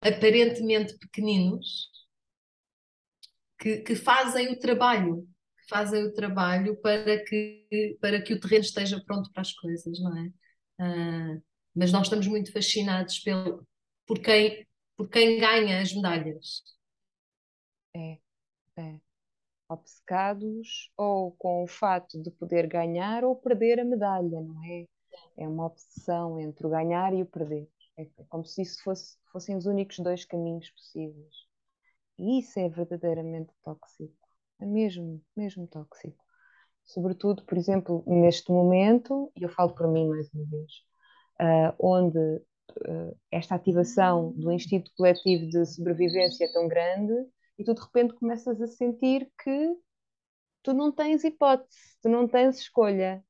[0.00, 1.90] aparentemente pequeninos
[3.58, 5.26] que, que fazem o trabalho,
[5.58, 9.98] que fazem o trabalho para que, para que o terreno esteja pronto para as coisas,
[10.00, 10.30] não é?
[10.78, 11.38] Ah,
[11.74, 13.66] mas nós estamos muito fascinados pelo,
[14.06, 16.62] por quem, por quem ganha as medalhas.
[17.94, 18.18] É,
[18.76, 19.00] é.
[19.68, 24.86] Obcecados ou com o fato de poder ganhar ou perder a medalha, não é?
[25.36, 27.68] É uma obsessão entre o ganhar e o perder.
[27.98, 31.34] É é como se isso fosse, fossem os únicos dois caminhos possíveis.
[32.18, 34.14] E isso é verdadeiramente tóxico.
[34.60, 36.24] É mesmo, mesmo tóxico.
[36.84, 40.72] Sobretudo, por exemplo, neste momento, e eu falo por mim mais uma vez,
[41.40, 42.18] ah, onde
[42.88, 47.14] ah, esta ativação do instinto coletivo de sobrevivência é tão grande
[47.58, 49.76] e tu de repente começas a sentir que
[50.62, 53.24] tu não tens hipótese, tu não tens escolha,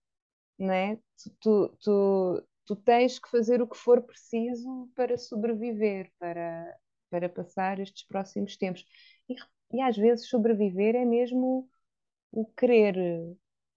[0.58, 0.98] não é?
[1.40, 6.76] Tu, tu, tu, tens que fazer o que for preciso para sobreviver, para,
[7.10, 8.84] para passar estes próximos tempos.
[9.28, 9.36] E,
[9.72, 11.68] e às vezes sobreviver é mesmo
[12.32, 12.96] o querer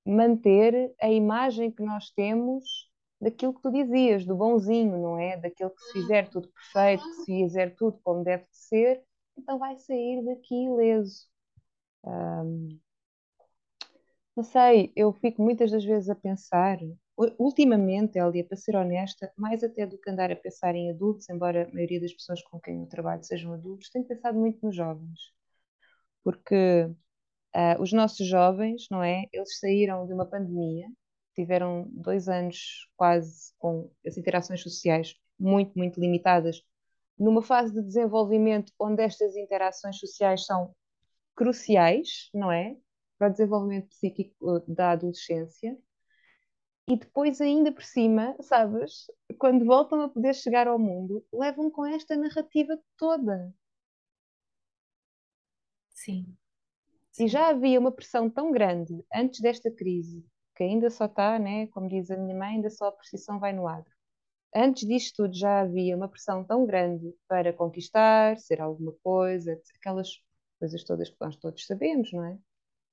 [0.05, 2.89] manter a imagem que nós temos
[3.21, 5.37] daquilo que tu dizias, do bonzinho, não é?
[5.37, 9.03] Daquele que se fizer tudo perfeito, que se fizer tudo como deve de ser,
[9.39, 11.27] então vai sair daqui ileso.
[12.05, 12.79] Ahm,
[14.35, 16.77] não sei, eu fico muitas das vezes a pensar,
[17.37, 21.67] ultimamente, Elia, para ser honesta, mais até do que andar a pensar em adultos, embora
[21.67, 25.19] a maioria das pessoas com quem eu trabalho sejam adultos, tenho pensado muito nos jovens,
[26.23, 26.89] porque
[27.53, 29.25] ah, os nossos jovens, não é?
[29.33, 30.87] Eles saíram de uma pandemia,
[31.35, 36.61] tiveram dois anos quase com as interações sociais muito, muito limitadas,
[37.19, 40.73] numa fase de desenvolvimento onde estas interações sociais são
[41.35, 42.77] cruciais, não é?
[43.17, 45.77] Para o desenvolvimento psíquico eh, da adolescência.
[46.87, 49.05] E depois, ainda por cima, sabes,
[49.37, 53.53] quando voltam a poder chegar ao mundo, levam com esta narrativa toda.
[55.89, 56.35] Sim.
[57.19, 61.67] E já havia uma pressão tão grande antes desta crise, que ainda só está, né,
[61.67, 63.98] como diz a minha mãe, ainda só a precisão vai no adro.
[64.55, 70.09] Antes disto tudo já havia uma pressão tão grande para conquistar, ser alguma coisa, aquelas
[70.59, 72.37] coisas todas que nós todos sabemos, não é?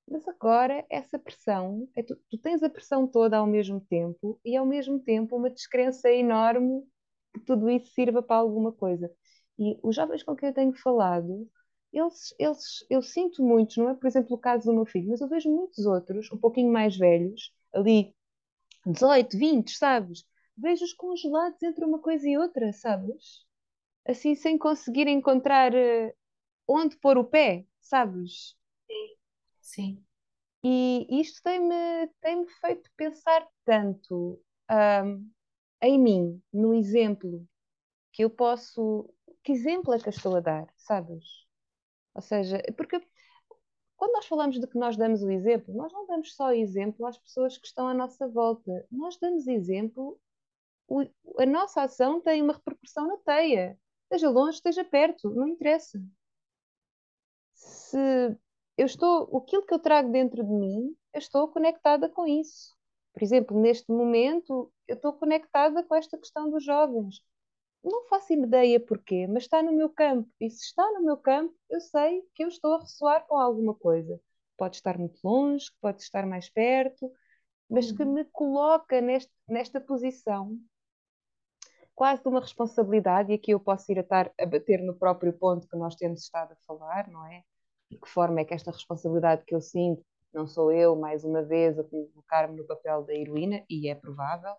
[0.08, 4.56] Mas agora essa pressão, é tu, tu tens a pressão toda ao mesmo tempo e
[4.56, 6.82] ao mesmo tempo uma descrença enorme
[7.34, 9.10] que tudo isso sirva para alguma coisa.
[9.58, 11.48] E os jovens com quem eu tenho falado,
[11.92, 15.20] eles, eles, eu sinto muitos, não é por exemplo o caso do meu filho, mas
[15.20, 18.14] eu vejo muitos outros, um pouquinho mais velhos, ali
[18.86, 20.24] 18, 20, sabes?
[20.56, 23.44] Vejo-os congelados entre uma coisa e outra, sabes?
[24.06, 26.14] Assim, sem conseguir encontrar eh,
[26.68, 28.56] onde pôr o pé, sabes?
[29.60, 30.04] Sim.
[30.64, 35.28] E isto tem-me tem-me feito pensar tanto ahm,
[35.82, 37.46] em mim, no exemplo
[38.12, 39.10] que eu posso.
[39.44, 41.24] Que exemplo é que eu estou a dar, sabes?
[42.14, 43.00] Ou seja, porque
[43.96, 47.18] quando nós falamos de que nós damos o exemplo, nós não damos só exemplo às
[47.18, 50.18] pessoas que estão à nossa volta, nós damos exemplo,
[50.88, 51.06] o-
[51.42, 56.00] a nossa ação tem uma repercussão na teia, esteja longe, esteja perto, não interessa.
[57.54, 57.98] Se
[58.76, 62.76] eu estou, aquilo que eu trago dentro de mim, eu estou conectada com isso.
[63.12, 67.22] Por exemplo, neste momento, eu estou conectada com esta questão dos jovens.
[67.84, 70.30] não faço ideia porquê, mas está no meu campo.
[70.40, 73.74] E se está no meu campo, eu sei que eu estou a ressoar com alguma
[73.74, 74.20] coisa.
[74.58, 77.10] Pode estar muito longe, pode estar mais perto,
[77.70, 78.14] mas que uhum.
[78.14, 80.58] me coloca neste, nesta posição
[81.96, 85.32] quase de uma responsabilidade, e aqui eu posso ir a estar a bater no próprio
[85.32, 87.42] ponto que nós temos estado a falar, não é?
[87.90, 91.42] De que forma é que esta responsabilidade que eu sinto, não sou eu, mais uma
[91.42, 94.54] vez, a colocar-me no papel da heroína, e é provável,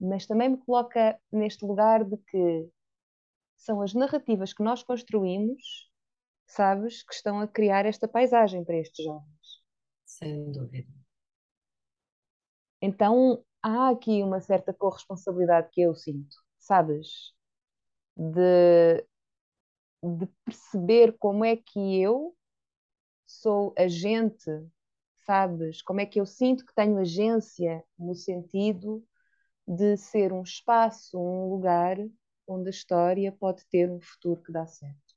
[0.00, 2.68] mas também me coloca neste lugar de que
[3.56, 5.88] são as narrativas que nós construímos,
[6.46, 9.62] sabes, que estão a criar esta paisagem para estes jovens.
[10.04, 10.92] Sem dúvida.
[12.82, 16.36] Então há aqui uma certa corresponsabilidade que eu sinto,
[16.66, 17.34] sabes?
[18.16, 19.06] De,
[20.02, 22.34] de perceber como é que eu
[23.26, 24.50] sou agente,
[25.26, 25.82] sabes?
[25.82, 29.04] Como é que eu sinto que tenho agência no sentido
[29.68, 31.98] de ser um espaço, um lugar
[32.48, 35.14] onde a história pode ter um futuro que dá certo.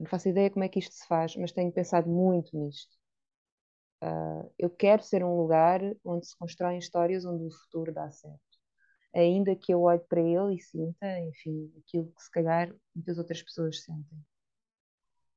[0.00, 2.98] Não faço ideia como é que isto se faz, mas tenho pensado muito nisto.
[4.02, 8.49] Uh, eu quero ser um lugar onde se constroem histórias onde o futuro dá certo.
[9.14, 13.42] Ainda que eu olhe para ele e sinta, enfim, aquilo que se calhar muitas outras
[13.42, 14.18] pessoas sentem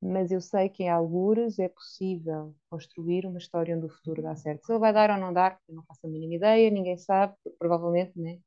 [0.01, 4.35] mas eu sei que em algures é possível construir uma história onde o futuro dá
[4.35, 4.65] certo.
[4.65, 7.35] Se ele vai dar ou não dar, eu não faço a mínima ideia, ninguém sabe,
[7.57, 8.39] provavelmente, né?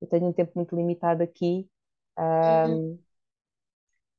[0.00, 1.68] Eu tenho um tempo muito limitado aqui,
[2.18, 2.98] um, uhum.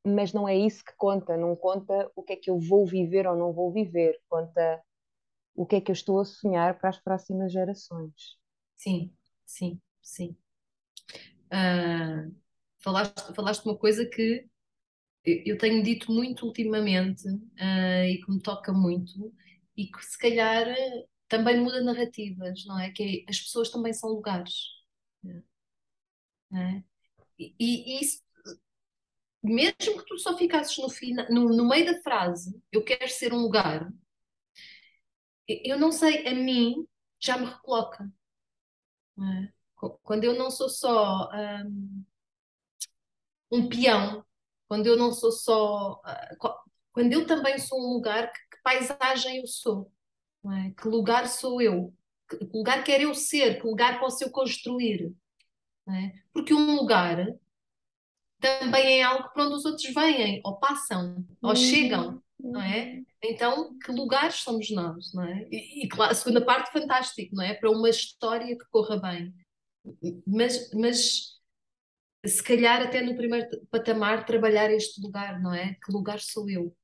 [0.06, 3.26] mas não é isso que conta, não conta o que é que eu vou viver
[3.28, 4.80] ou não vou viver, conta
[5.56, 8.38] o que é que eu estou a sonhar para as próximas gerações.
[8.76, 10.36] Sim, sim, sim.
[11.48, 12.34] Uh,
[12.80, 14.46] falaste, falaste uma coisa que
[15.24, 19.34] eu tenho dito muito ultimamente uh, e que me toca muito
[19.78, 20.66] e que se calhar
[21.28, 22.92] também muda narrativas, não é?
[22.92, 24.54] Que é, as pessoas também são lugares.
[26.54, 26.84] É?
[27.40, 28.22] E, e, isso,
[29.42, 33.34] mesmo que tu só ficasses no, fina, no, no meio da frase, eu quero ser
[33.34, 33.92] um lugar,
[35.48, 36.86] eu não sei, a mim
[37.20, 38.12] já me recoloca.
[39.20, 39.61] É?
[40.04, 42.04] Quando eu não sou só um,
[43.52, 44.26] um peão
[44.72, 46.00] quando eu não sou só.
[46.06, 46.30] Ah,
[46.94, 49.92] quando eu também sou um lugar, que, que paisagem eu sou?
[50.46, 50.72] É?
[50.82, 51.94] Que lugar sou eu?
[52.30, 53.60] Que, que, lugar quero eu ser?
[53.60, 55.14] Que lugar posso eu construir?
[55.90, 56.14] É?
[56.32, 57.18] Porque um lugar
[58.40, 61.56] também é algo para onde os outros vêm, ou passam, ou uhum.
[61.58, 62.94] chegam, não é?
[62.94, 63.06] Uhum.
[63.26, 65.50] Então, que lugares somos nós, não é?
[65.52, 67.56] E, e claro, a segunda parte, fantástico, não é?
[67.56, 69.36] Para uma história que corra bem.
[70.26, 71.40] Mas, mas
[72.26, 75.76] se calhar até no primeiro patamar trabalhar este lugar, não é?
[75.76, 76.76] Que lugar sou eu?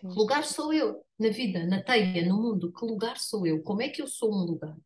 [0.00, 0.10] Sim.
[0.12, 2.72] Que lugar sou eu na vida, na teia, no mundo?
[2.72, 3.62] Que lugar sou eu?
[3.62, 4.76] Como é que eu sou um lugar?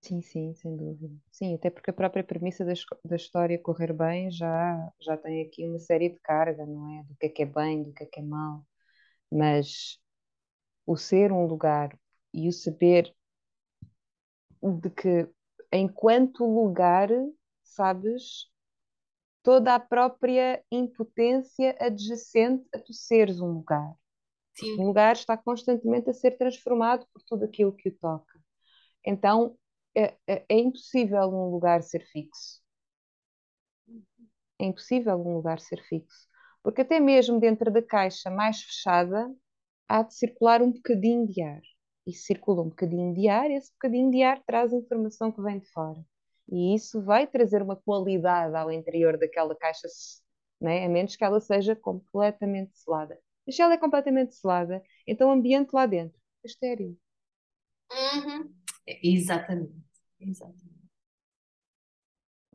[0.00, 1.14] Sim, sim, sem dúvida.
[1.32, 2.72] Sim, até porque a própria premissa da,
[3.04, 7.02] da história correr bem já, já tem aqui uma série de carga, não é?
[7.04, 8.64] Do que é que é bem, do que é que é mal.
[9.32, 9.98] Mas
[10.86, 11.98] o ser um lugar
[12.34, 13.14] e o saber
[14.62, 15.28] de que
[15.76, 17.08] enquanto lugar,
[17.62, 18.50] sabes,
[19.42, 23.94] toda a própria impotência adjacente a tu seres um lugar.
[24.54, 24.80] Sim.
[24.80, 28.40] Um lugar está constantemente a ser transformado por tudo aquilo que o toca.
[29.04, 29.56] Então
[29.94, 32.60] é, é, é impossível um lugar ser fixo.
[34.58, 36.26] É impossível um lugar ser fixo.
[36.62, 39.32] Porque até mesmo dentro da caixa mais fechada
[39.88, 41.62] há de circular um bocadinho de ar.
[42.06, 45.66] E circula um bocadinho de ar, esse bocadinho de ar traz informação que vem de
[45.66, 46.04] fora.
[46.48, 49.88] E isso vai trazer uma qualidade ao interior daquela caixa,
[50.60, 50.84] né?
[50.84, 53.18] a menos que ela seja completamente selada.
[53.44, 56.96] Mas se ela é completamente selada, então o ambiente lá dentro é estéril.
[57.90, 58.54] Uhum.
[58.86, 59.74] Exatamente.
[60.20, 60.76] Exatamente.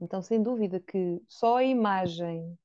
[0.02, 2.58] Então, sem dúvida que só a imagem,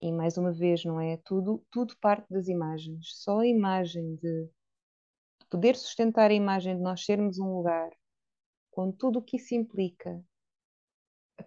[0.00, 1.18] e mais uma vez, não é?
[1.18, 3.10] Tudo, tudo parte das imagens.
[3.14, 4.48] Só a imagem de
[5.50, 7.90] poder sustentar a imagem de nós sermos um lugar,
[8.70, 10.22] com tudo o que isso implica,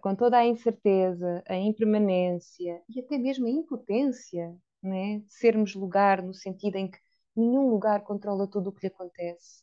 [0.00, 5.20] com toda a incerteza, a impermanência e até mesmo a impotência né?
[5.20, 6.98] de sermos lugar no sentido em que
[7.36, 9.62] nenhum lugar controla tudo o que lhe acontece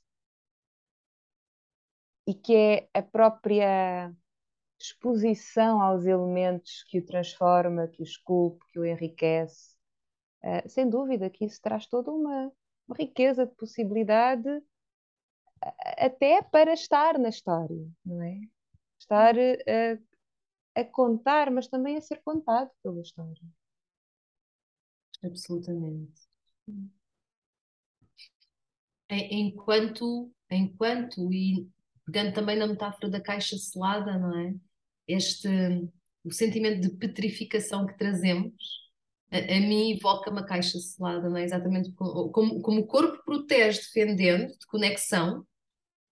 [2.30, 4.14] e que é a própria
[4.80, 9.76] exposição aos elementos que o transforma, que o esculpe, que o enriquece.
[10.44, 12.52] Uh, sem dúvida que isso traz toda uma,
[12.90, 14.50] uma riqueza de possibilidade
[15.98, 18.42] até para estar na história, não é?
[19.00, 20.04] Estar uh,
[20.76, 23.42] a contar, mas também a ser contado pela história.
[25.24, 26.28] Absolutamente.
[29.10, 31.68] Enquanto, enquanto, e
[32.06, 34.56] pegando também na metáfora da caixa selada, não é?
[35.08, 35.48] Este,
[36.24, 38.79] o sentimento de petrificação que trazemos,
[39.32, 41.44] a, a mim evoca uma caixa selada, não é?
[41.44, 45.46] Exatamente como, como, o corpo protege defendendo de conexão,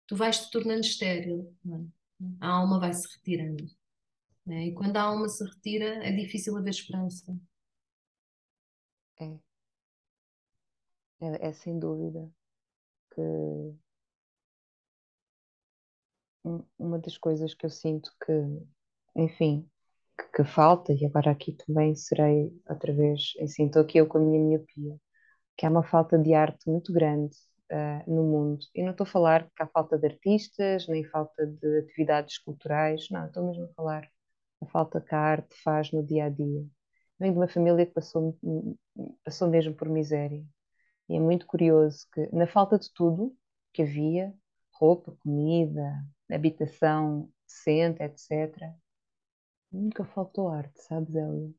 [0.07, 2.26] tu vais te tornando estéril, é?
[2.39, 3.66] a alma vai se retirando.
[4.47, 4.68] É?
[4.68, 7.36] E quando a alma se retira, é difícil haver esperança.
[9.20, 9.39] É.
[11.22, 12.30] É, é sem dúvida
[13.13, 13.76] que
[16.78, 18.32] uma das coisas que eu sinto que,
[19.16, 19.68] enfim,
[20.34, 24.22] que, falta, e agora aqui também serei outra vez, assim, estou aqui eu com a
[24.22, 24.97] minha miopia,
[25.57, 27.36] que há uma falta de arte muito grande
[27.72, 28.66] uh, no mundo.
[28.76, 33.07] E não estou a falar que há falta de artistas, nem falta de atividades culturais,
[33.11, 34.09] não, estou mesmo a falar
[34.61, 36.66] da falta que a arte faz no dia a dia.
[37.20, 38.38] Venho de uma família que passou,
[39.24, 40.45] passou mesmo por miséria.
[41.09, 43.36] E é muito curioso que, na falta de tudo
[43.74, 44.34] que havia,
[44.74, 48.74] roupa, comida, habitação decente, etc.,
[49.76, 51.53] nunca faltou arte, sabes, Elia?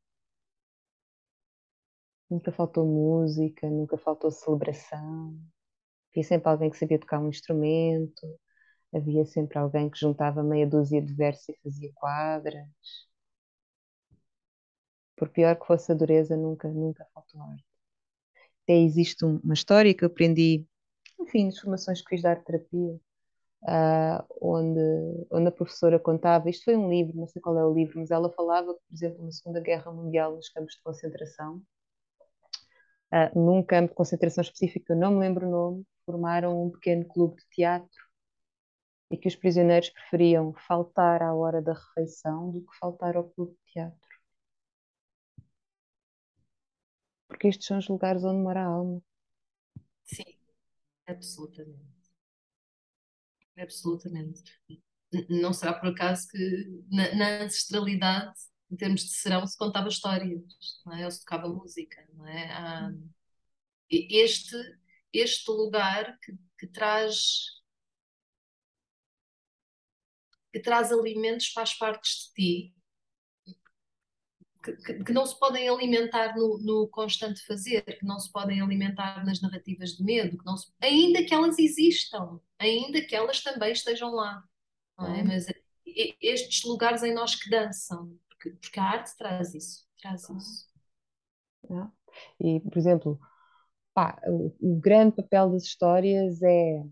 [2.30, 5.36] Nunca faltou música, nunca faltou celebração.
[6.12, 8.26] Havia sempre alguém que sabia tocar um instrumento,
[8.94, 12.68] havia sempre alguém que juntava meia dúzia de versos e fazia quadras.
[15.16, 17.64] Por pior que fosse a dureza, nunca, nunca faltou arte.
[18.64, 20.66] Até existe uma história que eu aprendi,
[21.20, 23.00] enfim, nas formações que fiz de arte terapia,
[23.62, 24.80] uh, onde,
[25.30, 28.10] onde a professora contava, isto foi um livro, não sei qual é o livro, mas
[28.10, 31.62] ela falava que, por exemplo, na Segunda Guerra Mundial, nos campos de concentração,
[33.12, 37.04] uh, num campo de concentração específico, eu não me lembro o nome, formaram um pequeno
[37.06, 38.06] clube de teatro
[39.10, 43.52] e que os prisioneiros preferiam faltar à hora da refeição do que faltar ao clube
[43.52, 44.16] de teatro.
[47.28, 49.00] Porque estes são os lugares onde mora a alma.
[50.04, 50.38] Sim,
[51.06, 51.95] absolutamente.
[53.58, 54.42] Absolutamente.
[55.28, 58.34] Não será por acaso que na, na ancestralidade,
[58.70, 60.42] em termos de serão, se contava histórias,
[60.84, 61.04] não é?
[61.04, 62.06] ou se tocava música.
[62.12, 62.52] Não é?
[62.52, 62.92] Há
[63.90, 64.56] este,
[65.12, 67.56] este lugar que, que traz
[70.52, 72.75] que traz alimentos faz parte de ti
[74.74, 79.24] que, que, não se podem alimentar no, no, constante fazer, que não se podem alimentar
[79.24, 83.72] nas narrativas de medo, que não se, ainda que elas existam, ainda que elas também
[83.72, 84.42] estejam lá.
[84.98, 85.22] Não é?
[85.22, 85.46] Mas
[86.20, 90.66] estes lugares em nós que dançam, porque, porque a arte traz isso, traz isso.
[92.40, 93.20] E, por exemplo,
[93.94, 96.84] pá, o, o grande papel das histórias é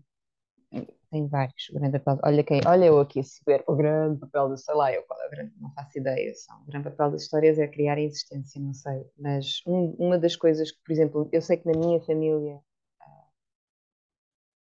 [1.09, 1.67] tem vários.
[1.71, 4.93] Grande papel, olha, quem, olha eu aqui a saber o grande papel do, sei lá,
[4.93, 6.33] eu qual é o grande, não faço ideia.
[6.35, 9.05] São, o grande papel das histórias é criar a existência, não sei.
[9.17, 13.31] Mas um, uma das coisas que, por exemplo, eu sei que na minha família uh,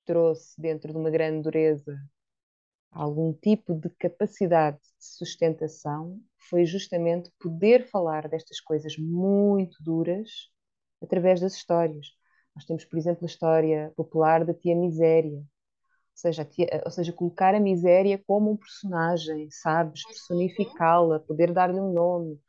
[0.06, 1.98] trouxe dentro de uma grande dureza
[2.92, 10.50] algum tipo de capacidade de sustentação foi justamente poder falar destas coisas muito duras
[11.02, 12.08] através das histórias.
[12.56, 15.42] Nós temos, por exemplo, a história popular da Tia Miséria,
[16.14, 20.06] seja, eh, ou seja, colocar a miséria como um personagem, sabes?
[20.06, 22.40] Personificá-la, poder dar-lhe um nome,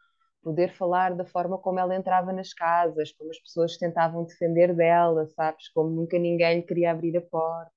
[0.42, 5.26] poder falar da forma como ela entrava nas casas, como as pessoas tentavam defender dela,
[5.28, 5.68] sabes?
[5.70, 7.72] Como nunca ninguém lhe queria abrir a porta.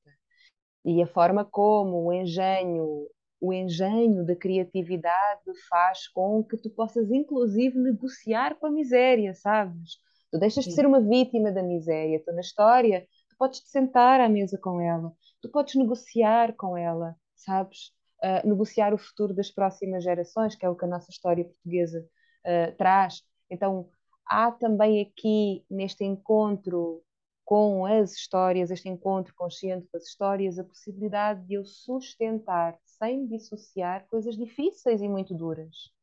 [0.84, 3.08] E a forma como o engenho,
[3.42, 9.98] o engenho da criatividade faz com que tu possas, inclusive, negociar com a miséria, sabes?
[10.32, 14.20] Tu deixas de ser uma vítima da miséria, tu na história, tu podes te sentar
[14.20, 15.12] à mesa com ela,
[15.46, 17.94] tu podes negociar com ela, sabes?
[18.24, 22.08] Uh, negociar o futuro das próximas gerações, que é o que a nossa história portuguesa
[22.46, 23.22] uh, traz.
[23.50, 23.88] Então,
[24.26, 27.04] há também aqui, neste encontro
[27.44, 33.28] com as histórias, este encontro consciente com as histórias, a possibilidade de eu sustentar, sem
[33.28, 35.94] dissociar, coisas difíceis e muito duras.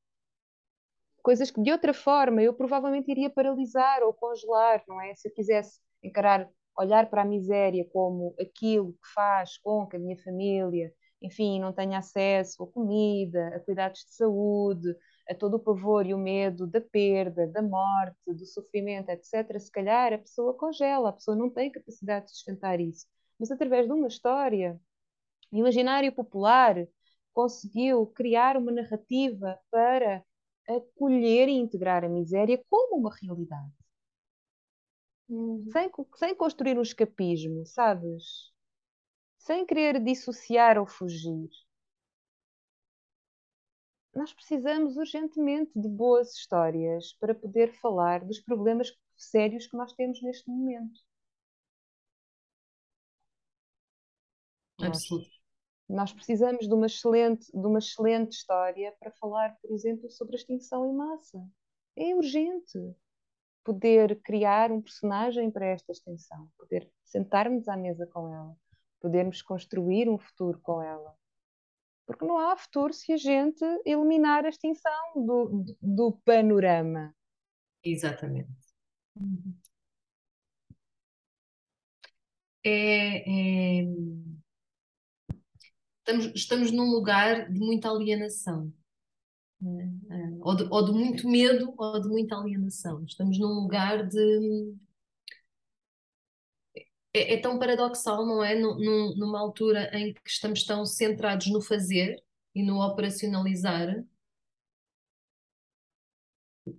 [1.21, 5.15] Coisas que de outra forma eu provavelmente iria paralisar ou congelar, não é?
[5.17, 6.49] Se eu quisesse encarar
[6.79, 11.73] olhar para a miséria como aquilo que faz com que a minha família, enfim, não
[11.73, 14.95] tenha acesso a comida, a cuidados de saúde,
[15.29, 19.71] a todo o pavor e o medo da perda, da morte, do sofrimento, etc., se
[19.71, 23.07] calhar a pessoa congela, a pessoa não tem capacidade de sustentar isso.
[23.39, 24.81] Mas através de uma história,
[25.53, 26.87] imaginário popular
[27.33, 30.25] conseguiu criar uma narrativa para
[30.69, 33.82] acolher e integrar a miséria como uma realidade.
[35.29, 35.65] Uhum.
[35.71, 38.53] Sem, sem construir um escapismo, sabes?
[39.39, 41.49] Sem querer dissociar ou fugir.
[44.15, 50.21] Nós precisamos urgentemente de boas histórias para poder falar dos problemas sérios que nós temos
[50.23, 51.01] neste momento.
[54.79, 55.43] Absolutamente.
[55.89, 60.39] Nós precisamos de uma excelente, de uma excelente história para falar, por exemplo, sobre a
[60.39, 61.39] extinção em massa.
[61.97, 62.79] É urgente
[63.65, 68.57] poder criar um personagem para esta extinção, poder sentarmos à mesa com ela,
[69.01, 71.15] podermos construir um futuro com ela.
[72.07, 77.15] Porque não há futuro se a gente eliminar a extinção do, do panorama.
[77.85, 78.51] Exatamente.
[82.65, 83.85] É, é,
[86.03, 88.73] Estamos, estamos num lugar de muita alienação.
[89.65, 93.05] É, é, ou, de, ou de muito medo ou de muita alienação.
[93.05, 94.75] Estamos num lugar de.
[97.15, 98.55] É, é tão paradoxal, não é?
[98.55, 102.23] Num, numa altura em que estamos tão centrados no fazer
[102.55, 104.05] e no operacionalizar,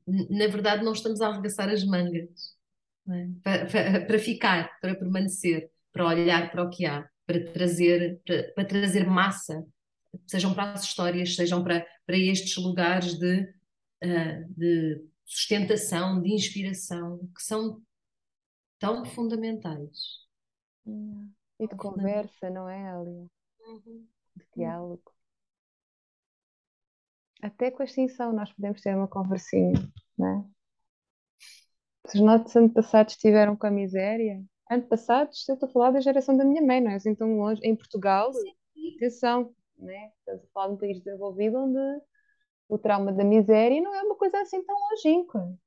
[0.07, 2.55] na verdade, não estamos a arregaçar as mangas
[3.09, 3.27] é?
[3.43, 8.43] para, para, para, ficar, para permanecer, para olhar para o que há, para trazer, para,
[8.53, 9.65] para trazer massa,
[10.27, 13.41] sejam para as histórias, sejam para, para estes lugares de,
[14.03, 17.81] uh, de sustentação, de inspiração, que são
[18.79, 20.23] tão fundamentais.
[21.59, 23.27] E de conversa, não é, Alia?
[23.67, 24.07] Uhum.
[24.35, 25.13] De diálogo.
[27.41, 29.73] Até com a extinção nós podemos ter uma conversinha,
[30.17, 30.53] não é?
[32.07, 36.35] Se os nossos antepassados estiveram com a miséria, antepassados, eu estou a falar da geração
[36.35, 37.61] da minha mãe, não é assim tão longe.
[37.63, 38.31] Em Portugal,
[38.95, 40.11] atenção, né?
[40.19, 42.01] estamos a falar de um país desenvolvido onde
[42.69, 45.57] o trauma da miséria não é uma coisa assim tão longínqua.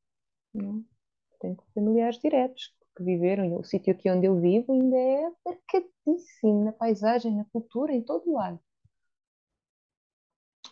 [0.54, 0.78] Não?
[0.78, 0.96] É?
[1.40, 6.72] Tenho familiares diretos que viveram, o sítio aqui onde eu vivo ainda é marcadíssimo na
[6.72, 8.58] paisagem, na cultura, em todo lado.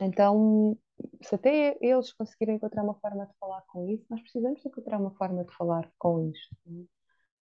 [0.00, 0.76] Então,
[1.22, 5.14] se até eles conseguirem encontrar uma forma de falar com isso, nós precisamos encontrar uma
[5.16, 6.56] forma de falar com isto.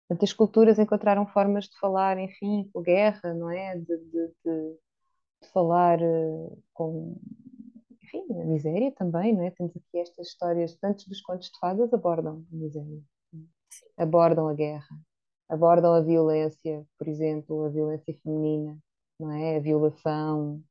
[0.08, 3.76] Portanto, as culturas encontraram formas de falar, enfim, com guerra, não é?
[3.78, 4.78] De, de, de,
[5.42, 7.20] de falar uh, com,
[8.04, 9.52] enfim, a miséria também, não é?
[9.52, 13.02] Temos aqui estas histórias, tantos dos contos de fadas abordam a miséria,
[13.98, 15.00] abordam a guerra,
[15.50, 18.78] abordam a violência, por exemplo, a violência feminina,
[19.20, 19.58] não é?
[19.58, 20.64] A violação.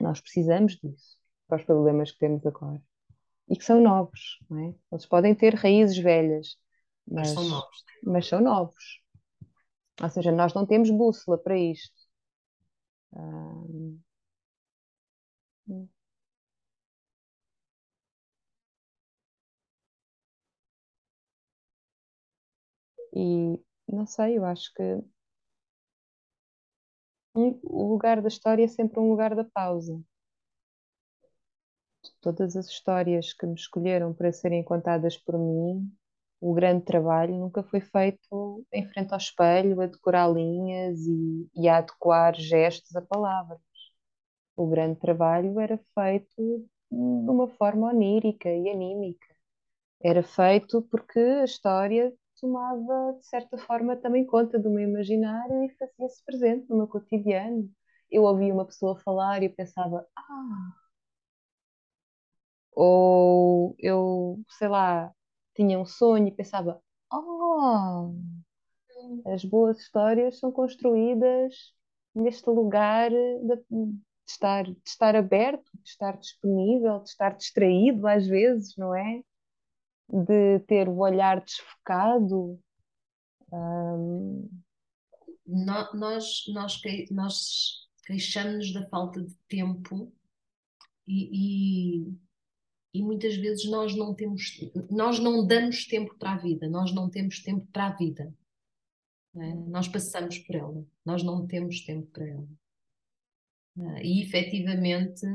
[0.00, 2.82] Nós precisamos disso para os problemas que temos agora.
[3.48, 4.74] E que são novos, não é?
[4.90, 6.56] Eles podem ter raízes velhas,
[7.06, 7.84] mas, mas são novos.
[8.02, 9.02] Mas são novos.
[10.02, 11.94] Ou seja, nós não temos bússola para isto.
[23.14, 23.58] E
[23.88, 24.82] não sei, eu acho que
[27.34, 30.00] um, o lugar da história é sempre um lugar da pausa.
[32.20, 35.92] Todas as histórias que me escolheram para serem contadas por mim
[36.44, 41.68] o grande trabalho nunca foi feito em frente ao espelho, a decorar linhas e, e
[41.68, 43.60] a adequar gestos a palavras.
[44.56, 49.26] O grande trabalho era feito de uma forma onírica e anímica.
[50.02, 55.70] Era feito porque a história tomava, de certa forma, também conta do meu imaginário e
[55.78, 57.70] fazia-se presente no meu cotidiano.
[58.10, 60.72] Eu ouvia uma pessoa falar e pensava, ah.
[62.76, 65.12] Ou eu, sei lá,
[65.54, 66.82] tinha um sonho e pensava:
[67.12, 68.14] oh,
[69.26, 71.72] as boas histórias são construídas
[72.14, 73.62] neste lugar de,
[74.26, 79.22] estar, de estar aberto, de estar disponível, de estar distraído às vezes, não é?
[80.08, 82.58] De ter o olhar desfocado.
[83.52, 84.48] Um...
[85.46, 85.94] Nós,
[86.48, 90.12] nós, nós queixamos-nos da falta de tempo
[91.06, 92.18] e, e
[92.94, 94.56] e muitas vezes nós não temos,
[94.88, 98.32] nós não damos tempo para a vida, nós não temos tempo para a vida.
[99.34, 99.52] É?
[99.52, 102.48] Nós passamos por ela, nós não temos tempo para ela.
[103.96, 104.06] É?
[104.06, 105.26] E efetivamente,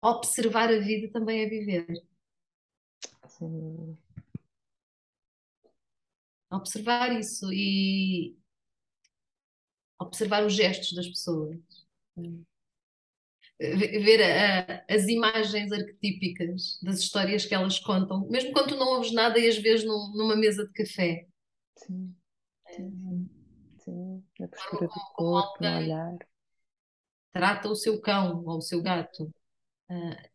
[0.00, 2.06] observar a vida também é viver.
[3.26, 3.98] Sim.
[6.48, 8.38] Observar isso e
[9.98, 11.58] observar os gestos das pessoas.
[12.16, 12.55] É?
[13.58, 19.12] Ver a, as imagens arquetípicas das histórias que elas contam, mesmo quando tu não ouves
[19.12, 21.26] nada e as vês num, numa mesa de café.
[21.76, 22.14] Sim,
[22.70, 23.30] sim,
[23.78, 24.24] sim.
[24.42, 26.18] a postura do corpo, no olhar.
[27.32, 29.24] Trata o seu cão ou o seu gato.
[29.90, 30.28] Uh,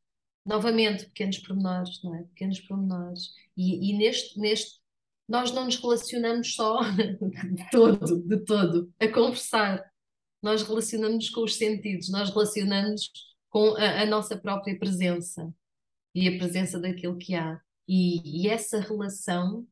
[0.45, 2.23] novamente, pequenos pormenores, não é?
[2.23, 3.33] Pequenos pormenores.
[3.55, 4.79] E, e neste, neste,
[5.27, 9.90] nós não nos relacionamos só de todo, de todo, a conversar
[10.41, 13.11] nós relacionamos com os sentidos, nós relacionamos
[13.49, 15.53] com a, a, nossa própria presença
[16.15, 17.61] e a presença daquilo que há.
[17.87, 19.67] E, e essa relação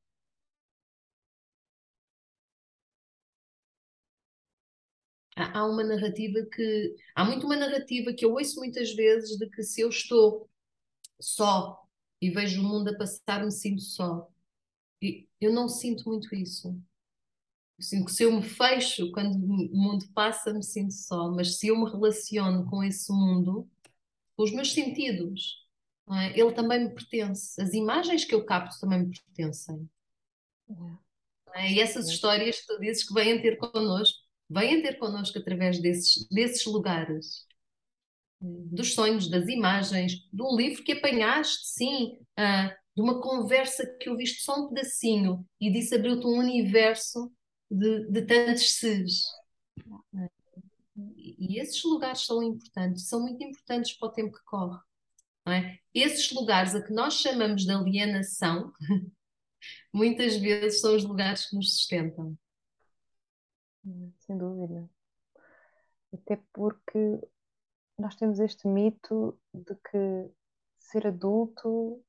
[5.36, 6.96] há uma narrativa que.
[7.16, 10.50] Há muito uma narrativa que eu ouço muitas vezes de que se eu estou
[11.20, 11.82] só
[12.22, 14.30] e vejo o mundo a passar, me sinto só.
[15.02, 16.78] E eu não sinto muito isso.
[17.80, 21.32] Eu sinto que se eu me fecho quando o mundo passa, me sinto só.
[21.32, 23.66] Mas se eu me relaciono com esse mundo,
[24.36, 25.66] com os meus sentidos,
[26.12, 26.38] é?
[26.38, 27.60] ele também me pertence.
[27.62, 29.90] As imagens que eu capto também me pertencem.
[31.56, 31.72] É?
[31.72, 34.20] E essas histórias que tu dizes que vêm ter connosco,
[34.50, 37.48] vêm ter connosco através desses, desses lugares,
[38.42, 44.10] dos sonhos, das imagens, de um livro que apanhaste, sim, uh, de uma conversa que
[44.10, 47.32] ouviste só um pedacinho e disse abriu-te um universo
[47.70, 49.26] de, de tantos seres.
[50.96, 54.80] E, esses lugares são importantes, são muito importantes para o tempo que corre.
[55.48, 55.80] É?
[55.94, 58.72] Esses lugares a que nós chamamos de alienação,
[59.94, 62.38] muitas vezes são os lugares que nos sustentam.
[64.20, 64.90] Sem dúvida.
[66.14, 67.20] Até porque
[67.98, 70.32] nós temos este mito de que
[70.78, 72.04] ser adulto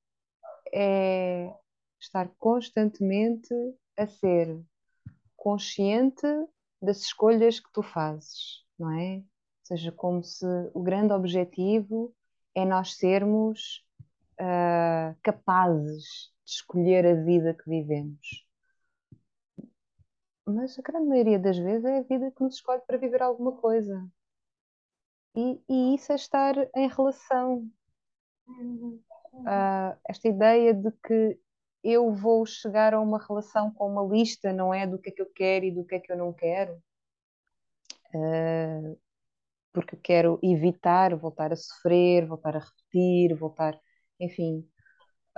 [0.72, 1.52] é
[1.98, 3.54] estar constantemente
[3.96, 4.60] a ser
[5.40, 6.26] consciente
[6.82, 9.16] das escolhas que tu fazes, não é?
[9.16, 9.24] Ou
[9.64, 12.14] seja, como se o grande objetivo
[12.54, 13.82] é nós sermos
[14.38, 18.46] uh, capazes de escolher a vida que vivemos.
[20.46, 23.52] Mas a grande maioria das vezes é a vida que nos escolhe para viver alguma
[23.52, 24.06] coisa.
[25.34, 27.70] E, e isso é estar em relação.
[28.46, 31.38] Uh, esta ideia de que
[31.82, 34.86] eu vou chegar a uma relação com uma lista, não é?
[34.86, 36.80] Do que é que eu quero e do que é que eu não quero.
[38.14, 38.98] Uh,
[39.72, 43.78] porque quero evitar voltar a sofrer, voltar a repetir, voltar.
[44.18, 44.68] Enfim.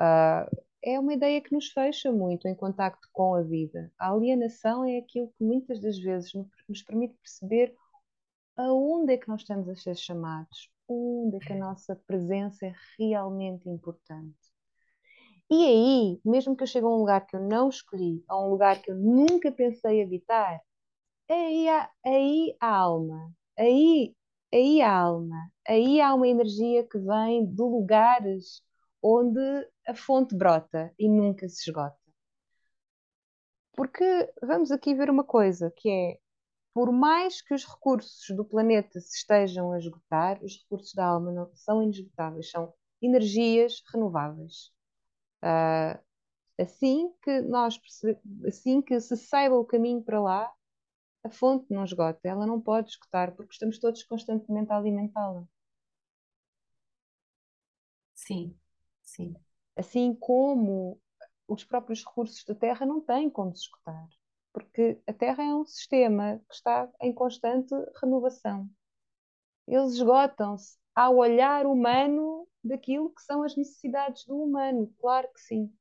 [0.00, 3.92] Uh, é uma ideia que nos fecha muito em contacto com a vida.
[3.98, 6.32] A alienação é aquilo que muitas das vezes
[6.68, 7.74] nos permite perceber
[8.56, 12.74] aonde é que nós estamos a ser chamados, onde é que a nossa presença é
[12.98, 14.51] realmente importante.
[15.52, 18.48] E aí, mesmo que eu chegue a um lugar que eu não escolhi, a um
[18.48, 20.62] lugar que eu nunca pensei habitar,
[21.30, 24.16] aí há, aí a alma, aí,
[24.52, 28.62] aí a alma, aí há uma energia que vem de lugares
[29.02, 29.40] onde
[29.86, 31.98] a fonte brota e nunca se esgota.
[33.76, 36.18] Porque vamos aqui ver uma coisa, que é
[36.74, 41.30] por mais que os recursos do planeta se estejam a esgotar, os recursos da alma
[41.30, 42.72] não são inesgotáveis, são
[43.02, 44.72] energias renováveis.
[45.42, 45.98] Uh,
[46.58, 47.80] assim que nós
[48.46, 50.52] assim que se saiba o caminho para lá,
[51.24, 55.46] a fonte não esgota, ela não pode esgotar, porque estamos todos constantemente a alimentá-la.
[58.14, 58.56] Sim,
[59.02, 59.34] sim.
[59.76, 61.00] Assim como
[61.48, 64.08] os próprios recursos da Terra não têm como se esgotar
[64.52, 68.68] porque a Terra é um sistema que está em constante renovação.
[69.66, 75.72] Eles esgotam-se ao olhar humano daquilo que são as necessidades do humano, claro que sim.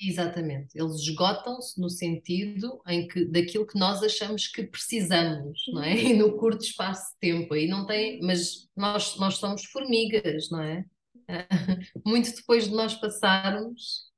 [0.00, 5.94] Exatamente, eles esgotam-se no sentido em que daquilo que nós achamos que precisamos, não é?
[5.96, 10.60] E no curto espaço de tempo, aí não tem, mas nós, nós somos formigas, não
[10.60, 10.84] é?
[12.04, 14.12] Muito depois de nós passarmos,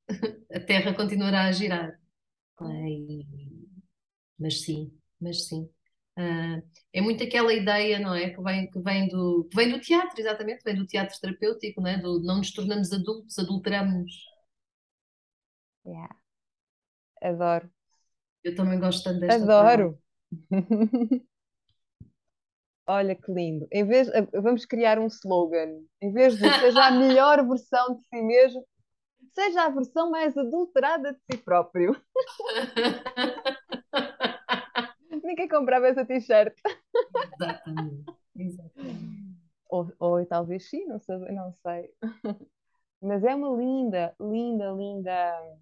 [0.51, 2.01] a Terra continuará a girar.
[2.63, 2.67] É?
[4.39, 4.91] Mas sim,
[5.21, 5.69] mas sim.
[6.19, 6.63] Uh,
[6.95, 8.31] é muito aquela ideia, não é?
[8.31, 11.91] Que vem, que vem, do, que vem do teatro, exatamente, vem do teatro terapêutico, não
[11.91, 11.99] é?
[11.99, 14.13] Do, não nos tornamos adultos, adulteramos.
[15.87, 16.17] Yeah.
[17.23, 17.71] Adoro.
[18.43, 19.99] Eu também gosto tanto desta Adoro.
[22.89, 23.67] Olha que lindo.
[23.73, 25.83] Em vez, vamos criar um slogan.
[26.01, 28.65] Em vez de seja a melhor versão de si mesmo,
[29.35, 32.01] seja a versão mais adulterada de si próprio.
[35.27, 36.55] Ninguém comprava essa t-shirt.
[37.35, 38.05] Exatamente.
[38.37, 39.37] Exatamente.
[39.69, 41.91] Ou, ou talvez sim, não sei, não sei.
[43.03, 45.59] Mas é uma linda, linda, linda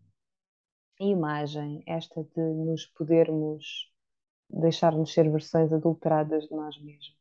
[1.01, 3.91] imagem esta de nos podermos
[4.51, 7.15] deixar-nos ser versões adulteradas de nós mesmos.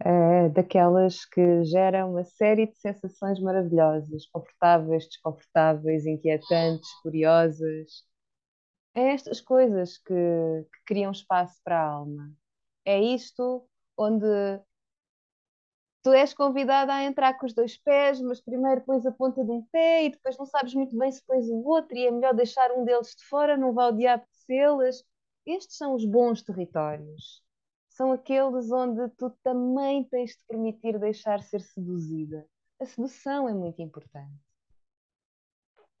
[0.00, 8.04] É, daquelas que geram uma série de sensações maravilhosas, confortáveis, desconfortáveis, inquietantes, curiosas,
[8.94, 12.32] é estas coisas que, que criam espaço para a alma.
[12.84, 14.26] É isto onde
[16.02, 19.50] tu és convidada a entrar com os dois pés, mas primeiro pões a ponta de
[19.50, 22.34] um pé e depois não sabes muito bem se pões o outro e é melhor
[22.34, 25.04] deixar um deles de fora, não vai odiar apetecê-las.
[25.46, 27.42] Estes são os bons territórios.
[27.88, 32.46] São aqueles onde tu também tens de permitir deixar ser seduzida.
[32.80, 34.43] A sedução é muito importante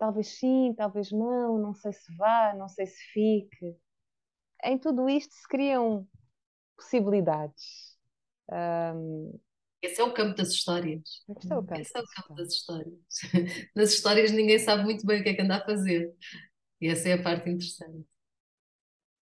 [0.04, 3.74] talvez sim, talvez não, não sei se vá, não sei se fique.
[4.62, 6.06] Em tudo isto se criam
[6.76, 7.96] possibilidades.
[8.50, 9.40] Um,
[9.80, 11.24] esse é o campo das histórias.
[11.28, 12.98] Este é o campo, Esse é o campo das histórias.
[13.74, 16.14] Nas histórias ninguém sabe muito bem o que é que anda a fazer.
[16.80, 18.06] E essa é a parte interessante.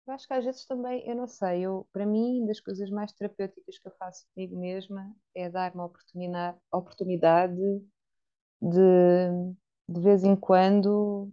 [0.05, 3.11] Eu acho que às vezes também, eu não sei, eu, para mim, das coisas mais
[3.13, 7.55] terapêuticas que eu faço comigo mesma é dar uma oportunidade, oportunidade
[8.59, 9.55] de,
[9.89, 11.31] de vez em quando,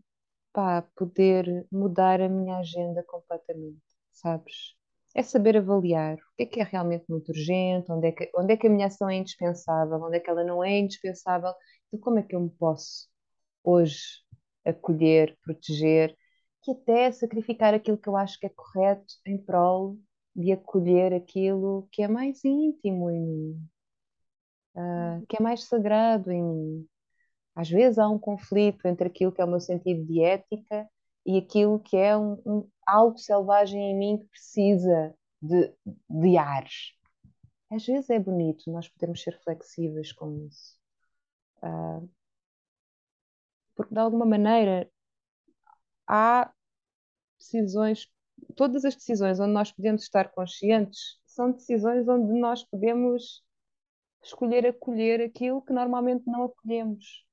[0.53, 3.81] pá, poder mudar a minha agenda completamente,
[4.13, 4.75] sabes?
[5.15, 8.55] É saber avaliar o que é que é realmente muito urgente, onde é que, onde
[8.55, 11.53] é que a minha ação é indispensável, onde é que ela não é indispensável,
[11.93, 13.09] e como é que eu me posso
[13.65, 14.01] hoje
[14.65, 16.17] acolher, proteger
[16.63, 19.99] que até sacrificar aquilo que eu acho que é correto em prol
[20.35, 23.69] de acolher aquilo que é mais íntimo em mim,
[24.75, 26.89] uh, que é mais sagrado em mim.
[27.57, 30.87] Às vezes há um conflito entre aquilo que é o meu sentido de ética
[31.25, 35.75] e aquilo que é um, um algo selvagem em mim que precisa de,
[36.09, 36.93] de ares.
[37.71, 40.77] Às vezes é bonito, nós podemos ser flexíveis com isso.
[41.63, 42.09] Uh,
[43.75, 44.89] porque de alguma maneira
[46.07, 46.53] há
[47.39, 48.07] decisões,
[48.55, 53.43] todas as decisões onde nós podemos estar conscientes são decisões onde nós podemos
[54.23, 57.27] escolher acolher aquilo que normalmente não acolhemos.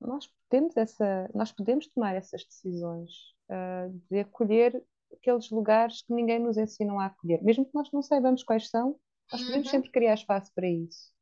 [0.00, 3.10] Nós temos essa, nós podemos tomar essas decisões
[3.50, 4.82] uh, de acolher
[5.12, 8.98] aqueles lugares que ninguém nos ensinou a acolher, mesmo que nós não saibamos quais são,
[9.32, 9.70] nós podemos uhum.
[9.72, 11.12] sempre criar espaço para isso.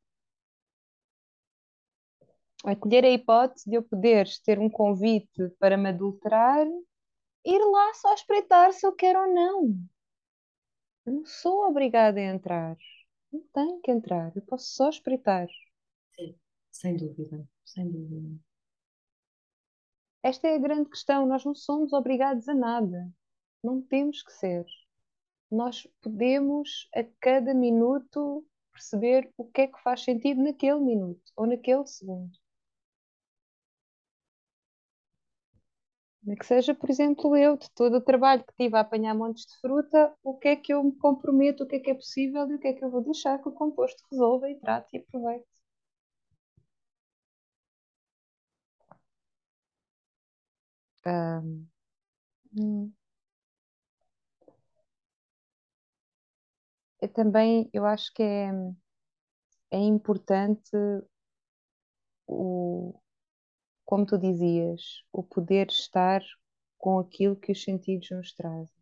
[2.63, 6.67] Acolher a hipótese de eu poder ter um convite para me adulterar
[7.47, 9.77] ir lá só espreitar se eu quero ou não.
[11.05, 12.75] Eu não sou obrigada a entrar.
[13.31, 15.47] Não tenho que entrar, eu posso só espreitar.
[16.13, 16.35] Sim,
[16.71, 18.39] sem dúvida, sem dúvida.
[20.27, 21.25] Esta é a grande questão.
[21.25, 23.09] Nós não somos obrigados a nada.
[23.63, 24.65] Não temos que ser.
[25.49, 31.47] Nós podemos, a cada minuto, perceber o que é que faz sentido naquele minuto ou
[31.47, 32.37] naquele segundo.
[36.37, 39.57] Que seja, por exemplo, eu, de todo o trabalho que tive a apanhar montes de
[39.61, 42.55] fruta, o que é que eu me comprometo, o que é que é possível e
[42.55, 45.56] o que é que eu vou deixar que o composto resolva e trate e aproveite.
[52.55, 52.93] Hum.
[57.01, 58.51] Eu também eu acho que é,
[59.71, 60.77] é importante
[62.25, 62.93] o,
[63.85, 64.81] como tu dizias,
[65.13, 66.21] o poder estar
[66.77, 68.75] com aquilo que os sentidos nos trazem.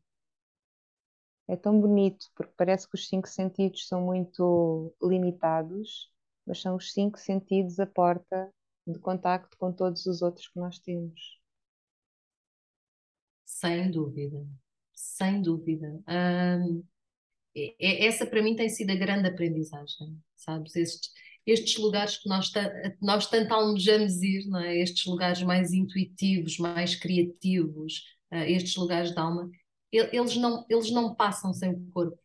[1.48, 6.12] É tão bonito, porque parece que os cinco sentidos são muito limitados,
[6.46, 8.54] mas são os cinco sentidos a porta
[8.86, 11.20] de contacto com todos os outros que nós temos.
[13.56, 14.46] Sem dúvida,
[14.94, 16.04] sem dúvida.
[16.10, 16.84] Hum,
[17.80, 20.76] essa para mim tem sido a grande aprendizagem, sabes?
[20.76, 21.10] Estes,
[21.46, 22.52] estes lugares que nós,
[23.02, 24.76] nós tanto almejamos ir, não é?
[24.78, 28.04] estes lugares mais intuitivos, mais criativos,
[28.34, 29.50] uh, estes lugares de alma,
[29.90, 32.20] eles não, eles não passam sem o corpo.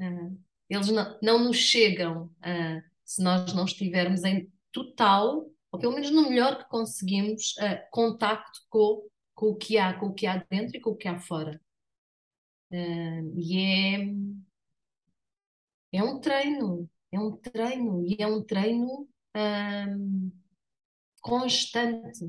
[0.00, 0.36] Uh,
[0.68, 6.10] eles não, não nos chegam uh, se nós não estivermos em total, ou pelo menos
[6.10, 7.54] no melhor que conseguimos,
[7.92, 9.06] contacto com,
[9.36, 11.60] com o que há, com o que há dentro e com o que há fora.
[13.36, 13.58] e
[15.92, 20.32] é, é um treino, é um treino e é um treino hum,
[21.20, 22.24] constante,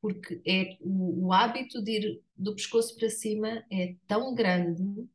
[0.00, 5.08] porque é o, o, hábito de ir do pescoço para cima é tão grande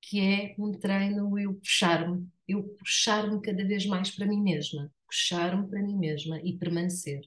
[0.00, 5.68] que é um treino eu puxar-me, eu puxar-me cada vez mais para mim mesma, puxar-me
[5.68, 7.22] para mim mesma e permanecer,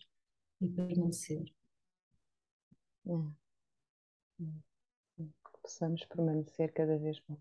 [0.61, 1.43] e permanecer.
[3.05, 3.40] É.
[5.71, 7.39] Possamos permanecer cada vez mais.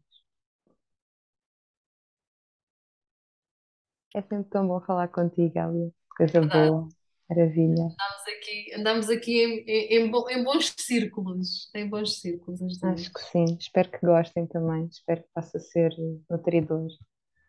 [4.14, 5.92] É sempre tão bom falar contigo, Alia.
[6.16, 6.70] Coisa Verdade.
[6.70, 6.88] boa,
[7.28, 7.82] maravilha.
[7.82, 12.60] Andamos aqui, andamos aqui em, em, em, bons círculos, em bons círculos.
[12.84, 15.92] Acho que sim, espero que gostem também, espero que possa ser
[16.30, 16.88] nutridor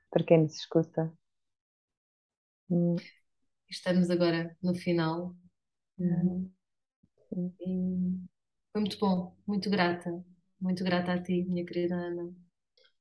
[0.10, 1.14] para quem nos escuta.
[2.72, 2.96] Hum.
[3.70, 5.36] Estamos agora no final.
[6.00, 6.52] Uhum.
[8.72, 10.26] foi muito bom, muito grata,
[10.62, 12.34] muito grata a ti, minha querida Ana,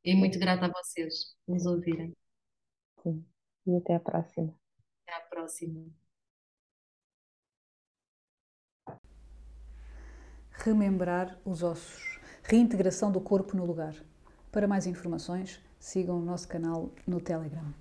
[0.03, 2.17] e muito grata a vocês por nos ouvirem.
[3.03, 3.25] Sim.
[3.67, 4.55] E até a próxima.
[5.07, 5.87] Até a próxima.
[10.53, 12.19] Remembrar os ossos.
[12.43, 13.95] Reintegração do corpo no lugar.
[14.51, 17.73] Para mais informações, sigam o nosso canal no Telegram.